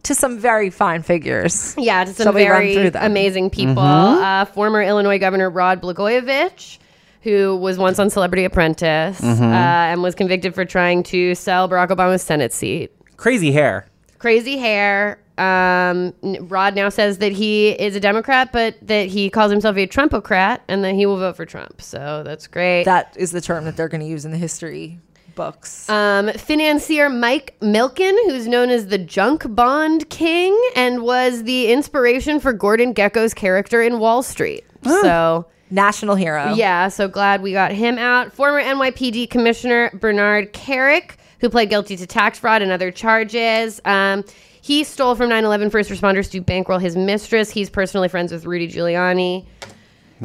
[0.03, 1.74] to some very fine figures.
[1.78, 3.05] yeah, to some Shall we run very through them?
[3.05, 3.74] amazing people.
[3.82, 4.43] Mhm.
[4.43, 6.78] Uh, former Illinois Governor Rod Blagojevich,
[7.22, 9.43] who was once on Celebrity Apprentice Mhm.
[9.43, 9.55] uh,
[9.93, 12.91] and was convicted for trying to sell Barack Obama's Senate seat.
[13.18, 13.86] Crazy hair.
[14.18, 15.18] Crazy hair.
[15.36, 16.14] Um,
[16.48, 20.60] Rod now says that he is a Democrat, but that he calls himself a Trumpocrat
[20.66, 21.80] and that he will vote for Trump.
[21.82, 22.84] So that's great.
[22.84, 24.98] That is the term that they're going to use in the history
[25.36, 25.88] books.
[25.88, 32.40] Um, financier Mike Milken, who's known as the Junk Bond King and was the inspiration
[32.40, 34.64] for Gordon Gekko's character in Wall Street.
[34.84, 36.54] So, National hero.
[36.54, 38.32] yeah, so glad we got him out.
[38.32, 43.80] Former NYPD Commissioner Bernard Kerik, who pled guilty to tax fraud and other charges.
[43.84, 44.24] Um,
[44.61, 47.51] he stole from 9 11 first responders to bankroll his mistress.
[47.51, 49.47] He's personally friends with Rudy Giuliani.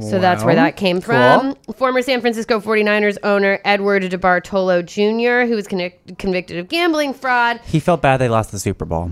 [0.02, 1.14] So that's where that came cool.
[1.14, 1.56] from.
[1.76, 7.60] Former San Francisco 49ers owner Edward DeBartolo Jr., who was convic- convicted of gambling fraud.
[7.66, 9.12] He felt bad they lost the Super Bowl.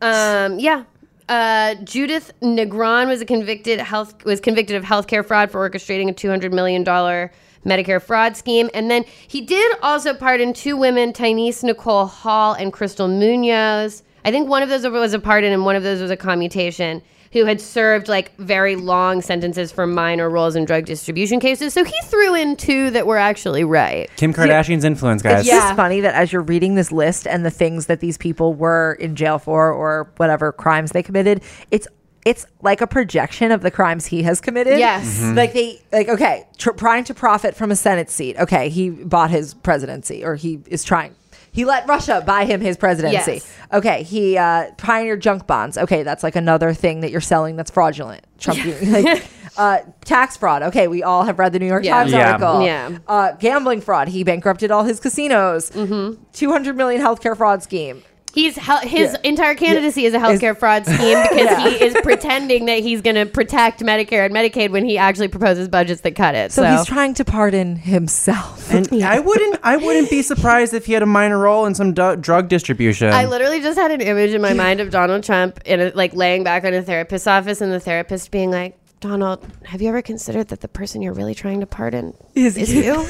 [0.00, 0.84] Um, yeah.
[1.28, 6.12] Uh, Judith Negron was a convicted health was convicted of healthcare fraud for orchestrating a
[6.12, 7.30] two hundred million dollar
[7.64, 12.72] Medicare fraud scheme, and then he did also pardon two women, Tynice Nicole Hall and
[12.72, 14.02] Crystal Munoz.
[14.24, 17.02] I think one of those was a pardon and one of those was a commutation.
[17.32, 21.72] Who had served like very long sentences for minor roles in drug distribution cases.
[21.72, 24.10] So he threw in two that were actually right.
[24.16, 25.40] Kim Kardashian's influence, guys.
[25.40, 28.52] It's just funny that as you're reading this list and the things that these people
[28.52, 31.88] were in jail for or whatever crimes they committed, it's
[32.24, 34.78] it's like a projection of the crimes he has committed.
[34.78, 35.18] Yes.
[35.18, 35.32] Mm-hmm.
[35.32, 35.36] Mhm.
[35.36, 38.36] Like they like okay, tr- trying to profit from a Senate seat.
[38.38, 41.14] Okay, he bought his presidency or he is trying.
[41.54, 43.32] He let Russia buy him his presidency.
[43.32, 43.56] Yes.
[43.72, 45.76] Okay, he uh pioneered junk bonds.
[45.76, 48.24] Okay, that's like another thing that you're selling that's fraudulent.
[48.38, 49.24] Trump like,
[49.58, 50.62] uh tax fraud.
[50.62, 51.94] Okay, we all have read the New York Yeah.
[51.98, 52.32] Times Yeah.
[52.32, 52.62] article.
[52.64, 52.98] Yeah.
[53.06, 54.08] Uh gambling fraud.
[54.08, 55.70] He bankrupted all his casinos.
[55.72, 56.22] Mm-hmm.
[56.32, 58.02] 200 million healthcare fraud scheme.
[58.34, 59.16] He's hel- his Yeah.
[59.30, 61.68] entire candidacy is a healthcare fraud scheme because Yeah.
[61.68, 65.68] he is pretending that he's going to protect Medicare and Medicaid when he actually proposes
[65.68, 66.50] budgets that cut it.
[66.50, 68.72] So, So, he's trying to pardon himself.
[68.72, 71.92] And I wouldn't, I wouldn't be surprised if he had a minor role in some
[71.92, 73.12] du- drug distribution.
[73.12, 76.14] I literally just had an image in my mind of Donald Trump in a, like
[76.14, 80.00] laying back in a therapist's office and the therapist being like, "Donald, have you ever
[80.00, 83.04] considered that the person you're really trying to pardon Is is you."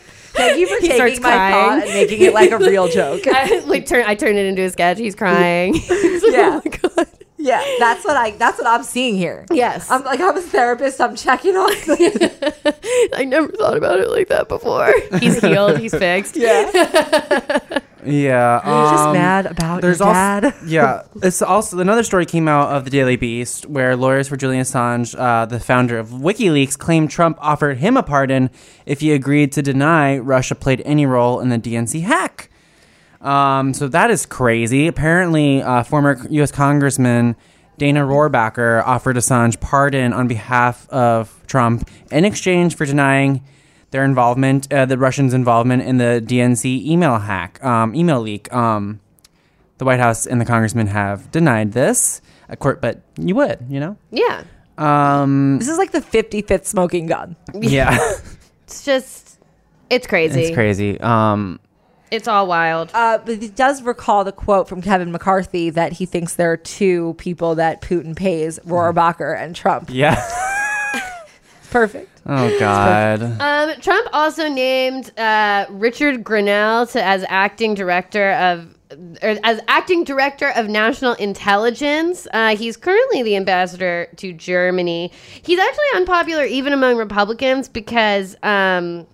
[0.42, 1.54] you?" Thank you for He starts taking my crying.
[1.82, 3.22] thought and making it like a real joke.
[3.28, 4.98] I, like turn I turn it into a sketch.
[5.00, 5.76] He's crying.
[5.89, 6.60] yeah.
[6.98, 7.06] Oh
[7.44, 9.48] yeah, that's what I that's what I'm seeing here.
[9.52, 9.89] Yes.
[9.89, 11.72] I'm like I'm a therapist, I'm checking on
[13.16, 14.94] I never thought about it like that before.
[15.20, 15.80] He's healed.
[15.80, 16.36] He's fixed.
[16.36, 17.80] Yeah.
[18.06, 20.56] Yeah, You're just um, mad about there's your also dad.
[20.66, 21.04] yeah.
[21.22, 25.18] It's also another story came out of the Daily Beast where lawyers for Julian Assange,
[25.18, 28.49] uh, the founder of WikiLeaks, claimed Trump offered him a pardon
[28.86, 32.49] if he agreed to deny Russia played any role in the DNC hack.
[33.22, 34.88] Um, so that is crazy.
[34.88, 36.52] Apparently, uh, former U.S.
[36.52, 37.36] Congressman
[37.78, 43.43] Dana Rohrabacher offered Assange pardon on behalf of Trump in exchange for denying
[43.92, 48.52] their involvement, uh, the Russians' involvement in the DNC email hack, um, email leak.
[48.54, 49.00] Um,
[49.78, 53.80] the White House and the congressman have denied this, a court, but you would, you
[53.80, 53.98] know.
[54.12, 54.44] Yeah.
[54.78, 57.36] Um, This is like the 55th smoking gun.
[57.54, 57.98] yeah,
[58.64, 59.39] It's just
[59.89, 60.42] it's crazy.
[60.44, 61.00] it's crazy.
[61.02, 61.60] Um,
[62.12, 62.92] It's all wild.
[62.94, 66.58] Uh, but he does recall the quote from Kevin McCarthy that he thinks there are
[66.58, 69.89] two people that Putin pays, Rohrabacher and Trump.
[69.92, 70.16] yeah.
[71.72, 72.11] Perfect.
[72.26, 73.22] Oh God.
[73.41, 78.76] Um, Trump also named uh, Richard Grenell to, as acting director of.
[79.24, 85.13] Or as acting director of national intelligence, uh, he's currently the ambassador to Germany.
[85.41, 89.07] He's actually unpopular even among Republicans because um,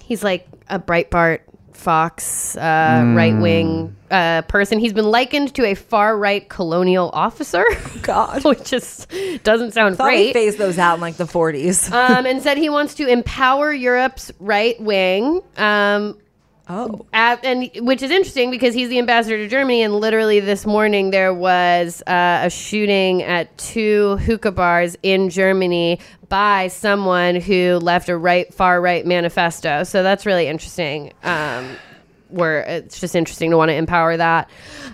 [0.00, 1.40] he's like a Breitbart,
[1.82, 4.78] Fox, uh, right wing uh, person.
[4.78, 7.64] He's been likened to a far right colonial officer.
[8.02, 8.44] God.
[8.44, 9.12] which just
[9.42, 10.32] doesn't sound Thought we great.
[10.32, 11.90] phased those out in like the 40s.
[11.92, 15.42] um, and said he wants to empower Europe's right wing.
[15.56, 16.18] Um,
[16.68, 17.06] oh.
[17.12, 21.10] at, and which is interesting because he's the ambassador to Germany, and literally this morning
[21.10, 25.98] there was uh, a shooting at two hookah bars in Germany
[26.28, 29.84] by someone who left a right far right manifesto.
[29.84, 31.12] So that's really interesting.
[31.22, 31.76] Um,
[32.32, 34.48] where it's just interesting to want to empower that.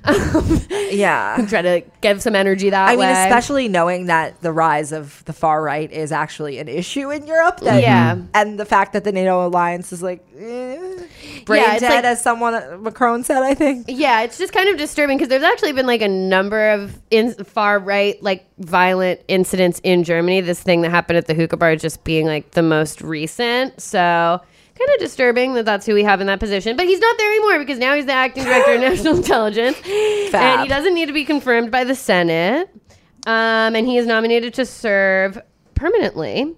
[0.91, 1.45] yeah.
[1.49, 2.93] Try to give some energy that way.
[2.93, 3.07] I way.
[3.07, 7.27] mean, especially knowing that the rise of the far right is actually an issue in
[7.27, 7.61] Europe.
[7.61, 8.19] That, Yeah.
[8.35, 11.05] And the fact that the NATO alliance is like eh,
[11.49, 13.87] brain Yeah, it's dead, like- as someone uh, Macron said, I think.
[13.89, 17.35] Yeah, it's just kind of disturbing because there's actually been like a number of in-
[17.45, 20.41] far right, like violent incidents in Germany.
[20.41, 23.81] This thing that happened at the hookah bar just being like the most recent.
[23.81, 23.99] So
[24.79, 26.77] kind of disturbing that that's who we have in that position.
[26.77, 30.63] But he's not there anymore because now he's the acting director of national intelligence, and
[30.63, 32.71] he doesn't need to be confirmed by the Senate.
[33.27, 35.39] Um, and he is nominated to serve
[35.75, 36.55] permanently.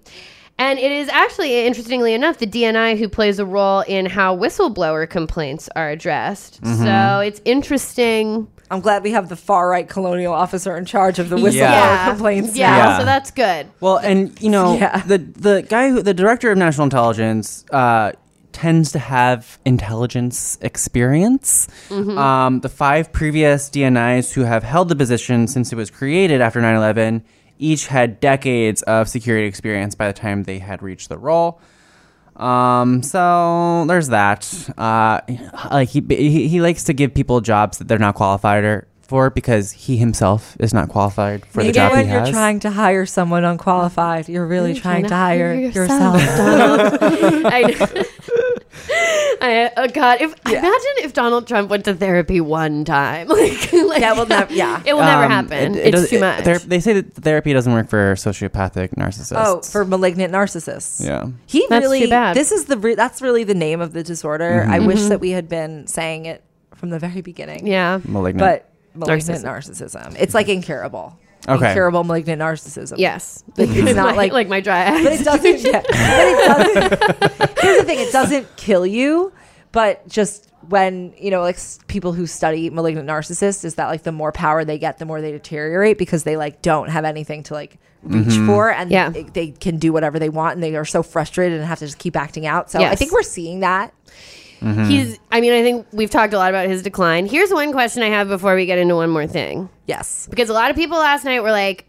[0.61, 5.09] And it is actually, interestingly enough, the DNI who plays a role in how whistleblower
[5.09, 6.61] complaints are addressed.
[6.61, 6.83] Mhm.
[6.85, 8.47] So it's interesting.
[8.69, 11.53] I'm glad we have the far right colonial officer in charge of the whistleblower
[11.89, 12.09] Yeah.
[12.09, 12.55] complaints.
[12.55, 12.99] Yeah, now.
[12.99, 13.67] so that's good.
[13.79, 15.01] Well, and you know, Yeah.
[15.07, 18.11] the the guy who the director of national intelligence uh,
[18.53, 21.67] tends to have intelligence experience.
[21.89, 22.17] Mhm.
[22.17, 26.61] Um, the five previous DNIs who have held the position since it was created after
[26.61, 27.23] 9/11
[27.61, 31.61] each had decades of security experience by the time they had reached the role.
[32.35, 34.69] Um, so there's that.
[34.77, 35.21] Uh,
[35.69, 39.29] like he, he he likes to give people jobs that they're not qualified or for
[39.29, 42.71] because he himself is not qualified for the Maybe job when he you're trying to
[42.71, 46.15] hire someone unqualified, you're really trying, to hire yourself.
[46.21, 48.05] I,
[49.43, 50.21] I, oh God!
[50.21, 54.53] If imagine if Donald Trump went to therapy one time, like, like that will never.
[54.53, 55.75] Yeah, it will never Um, happen.
[55.75, 56.43] it- it it's does- too it- much.
[56.43, 59.33] ther- they say that therapy doesn't work for sociopathic narcissists.
[59.35, 61.05] Oh, for malignant narcissists.
[61.05, 61.27] Yeah.
[61.47, 62.01] He That's really.
[62.01, 62.35] too bad.
[62.35, 62.77] This is the.
[62.77, 64.65] Re- that's really the name of the disorder.
[64.69, 64.87] I Mhm.
[64.87, 65.09] wish Mhm.
[65.09, 66.43] that we had been saying it
[66.75, 67.67] from the very beginning.
[67.67, 68.39] yeah, Malignant.
[68.39, 69.91] But malignant Narcissism.
[70.13, 70.15] narcissism.
[70.19, 71.17] It's like incurable.
[71.49, 71.69] Okay.
[71.69, 72.95] Incurable malignant narcissism.
[72.97, 73.43] yes.
[73.57, 74.31] Like, it's not like.
[74.31, 75.03] like my dry eyes.
[75.03, 75.59] but it doesn't.
[75.63, 77.59] yeah, but it doesn't.
[77.59, 79.33] Here's the thing: it doesn't kill you,
[79.71, 84.03] but just when you know, like s- people who study malignant narcissists, is that like
[84.03, 87.41] the more power they get, the more they deteriorate because they like don't have anything
[87.43, 88.45] to like reach Mhm.
[88.47, 89.09] for, and Yeah.
[89.09, 91.85] they, they can do whatever they want, and they are so frustrated and have to
[91.85, 92.69] just keep acting out.
[92.71, 92.99] So I Yes.
[92.99, 93.93] think we're seeing that.
[94.61, 94.87] Mhm.
[94.87, 95.19] He's.
[95.31, 97.25] I mean, I think we've talked a lot about his decline.
[97.25, 100.27] Here's one question I have before we get into one more thing, Yes.
[100.29, 101.85] because a lot of people last night were like,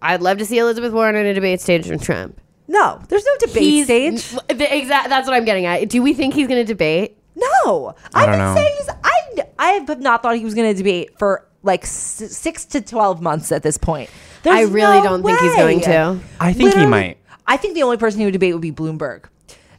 [0.00, 3.46] "I'd love to see Elizabeth Warren on a debate stage with Trump." No, there's no
[3.48, 4.40] debate He's- stage.
[4.48, 5.08] The exact.
[5.08, 5.88] That's what I'm getting at.
[5.88, 7.16] Do we think he's going to debate?
[7.36, 8.54] No, I I've don't been know.
[8.54, 8.88] saying this.
[9.02, 9.10] I
[9.58, 13.20] I have not thought he was going to debate for like s- six to twelve
[13.20, 14.08] months at this point.
[14.44, 16.18] There's I really no don't think he's going to.
[16.40, 17.18] I think he might.
[17.46, 19.24] I think the only person he would debate would be Bloomberg.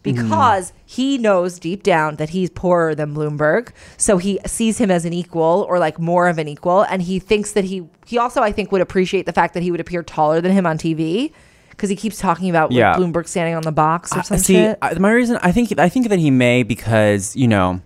[0.05, 0.23] Mm.
[0.23, 5.03] Because he knows deep down that he's poorer than Bloomberg, so he sees him as
[5.05, 8.41] an equal or like more of an equal, and he thinks that he he also
[8.41, 11.31] I think would appreciate the fact that he would appear taller than him on TV
[11.71, 12.95] because he keeps talking about like, Yeah.
[12.95, 14.77] Bloomberg standing on the box or I- see, shit.
[14.81, 17.81] I, my reason, I think, I think that he may because you know,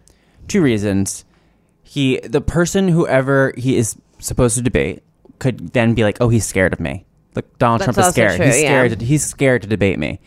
[0.47, 1.25] two reasons.
[1.81, 5.01] He, the person, whoever he is supposed to debate,
[5.39, 7.05] could then be like, "Oh, he's scared of me."
[7.35, 8.35] Like Donald That's Trump is scared.
[8.35, 8.67] true, he's yeah.
[8.69, 8.99] scared.
[8.99, 10.19] To, he's scared to debate me.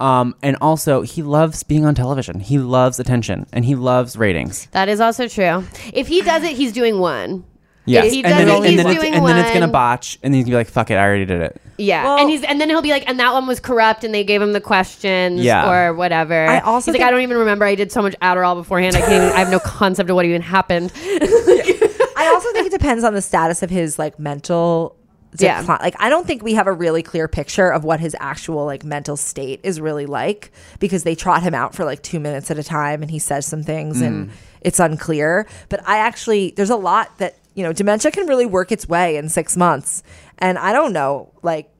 [0.00, 2.40] Um, and also, he loves being on television.
[2.40, 4.66] He loves attention, and he loves ratings.
[4.72, 5.64] That is also true.
[5.92, 7.44] If he does it, he's doing one.
[7.86, 9.52] Yes, If he and does then, it, and he's then, it's, doing and then it's
[9.52, 12.04] gonna botch, and then he's gonna be like, "Fuck it, I already did it." Yeah,
[12.04, 14.22] Well- and he's and then he'll be like, and that one was corrupt, and they
[14.22, 15.68] gave him the questions, Yeah.
[15.70, 16.46] or whatever.
[16.46, 17.64] I also he's like, think- I don't even remember.
[17.64, 18.96] I did so much Adderall beforehand.
[18.96, 19.12] I can't.
[19.12, 20.92] Even, I have no concept of what even happened.
[20.94, 24.94] I also think it depends on the status of his like mental
[25.38, 25.64] Yeah.
[25.80, 28.84] Like I don't think we have a really clear picture of what his actual like
[28.84, 30.50] mental state is really like
[30.80, 33.46] because they trot him out for like 2 minutes at a time and he says
[33.46, 34.36] some things and mm-hmm.
[34.62, 35.46] it's unclear.
[35.68, 39.16] But I actually there's a lot that, you know, dementia can really work its way
[39.16, 40.02] in 6 months.
[40.38, 41.70] And I don't know like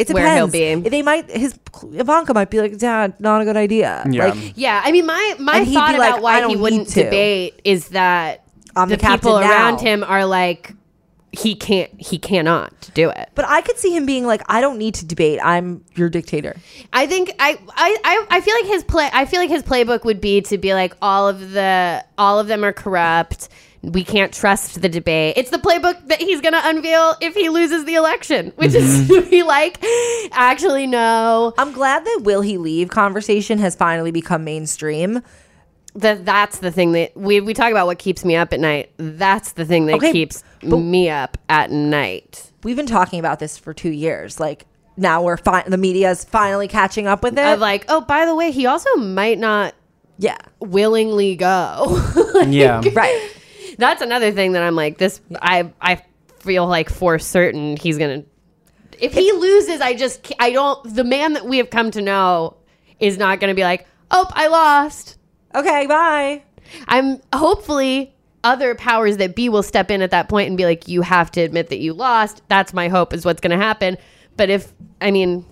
[0.00, 0.24] it depends.
[0.24, 0.88] Where he'll be.
[0.88, 4.28] They might his Ivanka might be like, "Dad, not a good idea." Yeah.
[4.28, 7.88] Like yeah, I mean, my my thought be like, about why he wouldn't debate is
[7.88, 9.50] that I'm the the people now.
[9.50, 10.74] around him are like,
[11.32, 13.30] he can't, he cannot do it.
[13.34, 15.38] but I could see him being like, "I don't need to debate.
[15.42, 16.56] I'm your dictator."
[16.92, 20.04] I think I, I I I feel like his play I feel like his playbook
[20.04, 23.48] would be to be like all of the all of them are corrupt.
[23.82, 25.34] We can't trust the debate.
[25.38, 29.08] It's the playbook that he's going to unveil if he loses the election, which is
[29.08, 29.14] mm-hmm.
[29.24, 29.82] to be like,
[30.32, 31.54] actually, no.
[31.56, 35.22] I'm glad that will he leave conversation has finally become mainstream.
[35.94, 37.86] That that's the thing that we we talk about.
[37.86, 38.92] What keeps me up at night?
[38.96, 42.52] That's the thing that Okay, keeps me up at night.
[42.62, 44.38] We've been talking about this for two years.
[44.38, 47.44] Like now we're fi- the media is finally catching up with it.
[47.44, 49.74] Of like, oh, by the way, he also might not
[50.18, 51.98] yeah, willingly go.
[52.46, 53.32] Yeah, right.
[53.76, 55.20] That's another thing that I'm like this.
[55.42, 56.02] I I
[56.38, 58.24] feel like for certain he's gonna.
[58.98, 60.94] If he loses, I just I don't.
[60.94, 62.56] The man that we have come to know
[62.98, 65.18] is not gonna be like, oh, I lost.
[65.54, 66.42] Okay, bye.
[66.88, 68.12] I'm hopefully
[68.44, 71.30] other powers that be will step in at that point and be like, you have
[71.32, 72.42] to admit that you lost.
[72.48, 73.98] That's my hope is what's gonna happen.
[74.36, 75.44] But if I mean.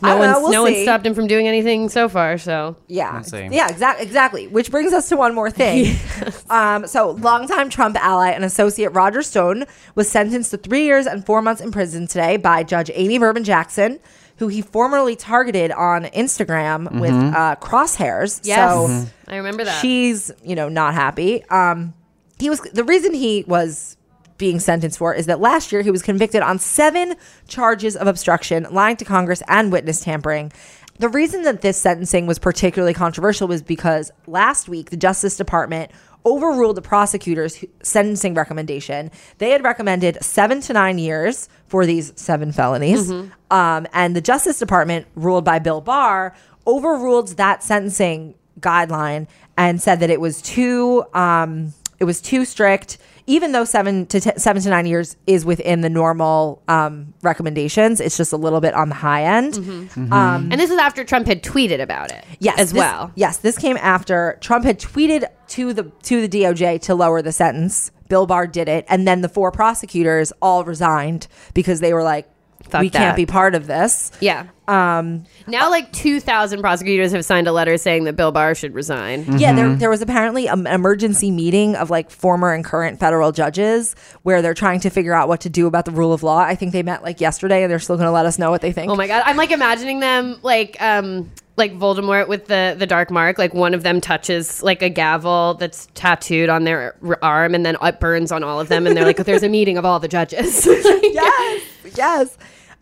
[0.00, 0.82] No don't know, one's we'll no one's see.
[0.84, 2.38] stopped him from doing anything so far.
[2.38, 4.46] So Yeah, We'll yeah, exactly, exactly.
[4.46, 5.96] Which brings us to one more thing.
[6.50, 9.64] um, so, longtime Trump ally and associate Roger Stone
[9.96, 13.42] was sentenced to three years and four months in prison today by Judge Amy Berman
[13.42, 13.98] Jackson,
[14.38, 18.40] who he formerly targeted on Instagram with uh, crosshairs.
[18.44, 19.80] yes, So, I remember that.
[19.80, 21.44] she's you know not happy.
[21.44, 21.94] Um
[22.38, 23.96] he was the reason he was
[24.38, 27.16] being sentenced for is that last year he was convicted on seven
[27.48, 30.52] charges of obstruction lying to congress and witness tampering.
[31.00, 35.90] The reason that this sentencing was particularly controversial was because last week the justice department
[36.26, 39.10] overruled the prosecutor's sentencing recommendation.
[39.38, 43.10] They had recommended seven to nine years for these seven felonies.
[43.50, 46.34] Um, and the justice department ruled by bill barr
[46.66, 49.26] overruled that sentencing guideline
[49.56, 52.98] and said that it was too um, it was too strict.
[53.28, 58.00] Even though seven to t- seven to nine years is within the normal um, recommendations,
[58.00, 59.56] it's just a little bit on the high end.
[59.58, 62.24] Um, and this is after Trump had tweeted about it.
[62.40, 63.12] yes, as this- well.
[63.14, 67.32] Yes, this came after Trump had tweeted to the to the DOJ to lower the
[67.32, 72.02] sentence Bill Barr did it, and then the four prosecutors all resigned because they were
[72.02, 72.26] like,
[72.68, 72.98] Fuck "We that.
[72.98, 74.46] can't be part of this." Yeah.
[74.66, 79.38] Um, Now, like 2,000 prosecutors have signed a letter saying that Bill Barr should resign.
[79.38, 79.78] Yeah, there, Mm-hmm.
[79.78, 84.52] there was apparently an emergency meeting of like former and current federal judges where they're
[84.52, 86.40] trying to figure out what to do about the rule of law.
[86.40, 88.60] I think they met like yesterday and they're still going to let us know what
[88.60, 88.90] they think.
[88.92, 93.10] Oh my god, I'm like imagining them like um like Voldemort with the the dark
[93.10, 93.38] mark.
[93.38, 97.76] Like one of them touches like a gavel that's tattooed on their arm, and then
[97.82, 98.86] it burns on all of them.
[98.86, 100.66] And they're like, "There's a meeting of all the judges."
[101.02, 101.62] yes,
[101.98, 102.36] yes.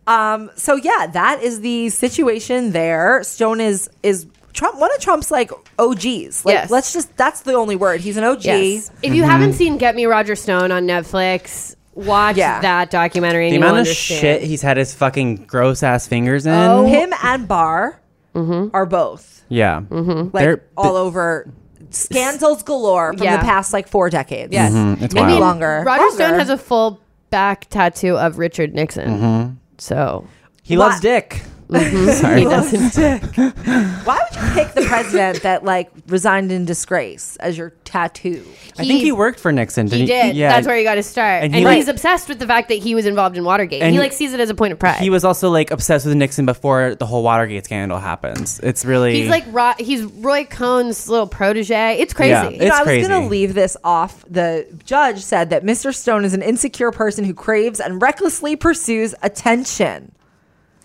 [0.06, 3.22] Um, so yeah, that is the situation there.
[3.24, 6.44] Stone is is Trump one of Trump's like OGs.
[6.44, 6.70] Like Yes.
[6.70, 8.01] let's just that's the only word.
[8.01, 8.44] He's an OG.
[8.44, 8.90] Yes.
[9.02, 12.60] If you haven't seen Get Me Roger Stone on Netflix, watch Yeah.
[12.60, 13.48] that documentary.
[13.48, 16.52] And The you'll amount of shit he's had his fucking gross ass fingers in.
[16.52, 18.01] Oh, him and Barr
[18.34, 19.80] are both Yeah.
[19.90, 21.48] like They're- all over
[21.90, 23.38] scandals galore from Yeah.
[23.38, 24.52] the past like four decades.
[24.52, 24.72] Yes.
[24.72, 25.40] Mhm, it's maybe wild.
[25.40, 25.82] longer.
[25.86, 27.01] Roger Stone has a full
[27.36, 29.10] back tattoo of Richard Nixon.
[29.10, 29.54] Mm-hmm.
[29.76, 30.26] So
[30.62, 31.42] He loves dick.
[31.68, 32.06] Mm-hmm.
[32.06, 32.44] he Sorry.
[32.44, 32.97] doesn't.
[34.06, 38.44] Why would you pick the president that like resigned in disgrace as your tattoo?
[38.78, 39.86] I think he worked for Nixon.
[39.88, 40.36] He Didn't did.
[40.36, 40.51] Yeah.
[40.51, 41.43] That's where you got to start.
[41.44, 43.82] And And, he- he's obsessed with the fact that he was involved in Watergate.
[43.82, 45.01] And he he- like sees it as a point of pride.
[45.01, 48.60] He was also like obsessed with Nixon before the whole Watergate scandal happens.
[48.62, 51.98] It's really He's like Ro- he's Roy Cohn's little protege.
[51.98, 52.30] It's crazy.
[52.30, 53.09] Yeah, You know, It's I was crazy.
[53.09, 54.24] going to leave this off.
[54.30, 55.94] The judge said that Mr.
[55.94, 60.12] Stone is an insecure person who craves and recklessly pursues attention.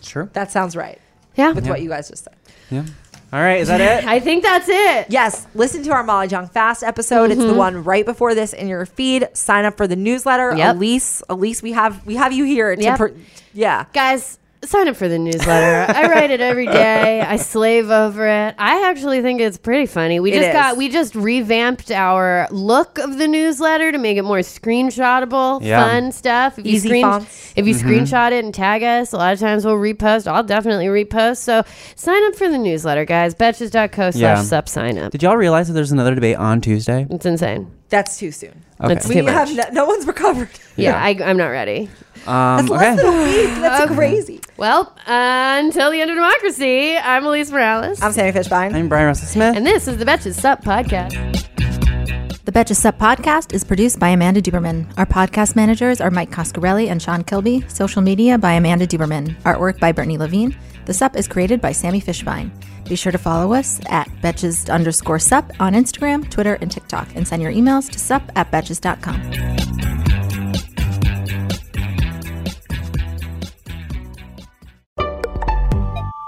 [0.01, 0.29] Sure.
[0.33, 0.99] That sounds right.
[1.35, 1.51] Yeah.
[1.53, 2.35] With what you guys just said.
[2.69, 2.85] Yeah.
[3.33, 3.61] All right.
[3.61, 4.05] Is that it?
[4.07, 5.05] I think that's it.
[5.09, 7.31] Yes, listen to our Molly Jong Fast episode.
[7.31, 7.55] It's the Mhm.
[7.55, 9.29] one right before this in your feed.
[9.33, 10.53] Sign up for the newsletter.
[10.55, 10.75] Yep.
[10.75, 12.75] Alise, Alise, we have we have you here.
[12.75, 12.97] To Yep.
[12.97, 13.13] per-
[13.53, 13.85] yeah.
[13.93, 15.91] Guys, sign up for the newsletter.
[15.91, 17.21] I write it every day.
[17.21, 18.55] I slave over it.
[18.57, 20.19] I actually think it's pretty funny.
[20.19, 20.53] We It just is.
[20.53, 25.83] got we just revamped our look of the newsletter to make it more screenshotable, Yeah.
[25.83, 26.59] fun stuff.
[26.59, 27.53] If you Easy screen fonts.
[27.55, 27.81] if you Mhm.
[27.81, 30.27] screenshot it and tag us, a lot of times we'll repost.
[30.31, 31.37] I'll definitely repost.
[31.37, 31.63] So
[31.95, 33.33] sign up for the newsletter, guys.
[33.35, 34.35] Betches.co Yeah.
[34.35, 35.11] slash sup sign up.
[35.11, 37.07] Did y'all realize that there's another debate on Tuesday?
[37.09, 37.67] It's insane.
[37.91, 38.63] That's too soon.
[38.79, 38.93] Okay.
[38.95, 39.33] That's We too much.
[39.33, 40.49] have no, no one's recovered.
[40.77, 41.89] yeah, I, I'm not ready.
[42.25, 43.07] Um, That's less okay.
[43.07, 43.61] than a week.
[43.61, 43.95] That's Okay.
[43.95, 44.39] crazy.
[44.57, 48.01] Well, uh, until the end of democracy, I'm Alise Morales.
[48.01, 48.73] I'm Sami Fishbein.
[48.73, 49.55] I'm Bryan Russell Smith.
[49.55, 51.11] And this is the Betches Sup podcast.
[52.45, 54.91] The Betches Sup podcast is produced by Amanda Duberman.
[54.97, 57.63] Our podcast managers are Mike Coscarelli and Sean Kilby.
[57.67, 59.35] Social media by Amanda Duberman.
[59.41, 60.57] Artwork by Brittany Levine.
[60.85, 62.51] The Sup is created by Sami Fishbein.
[62.91, 67.25] Be sure to follow us at Betches underscore Sup on Instagram, Twitter, and TikTok, and
[67.25, 69.15] send your emails to sup at Betches.com.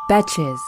[0.10, 0.60] Betches.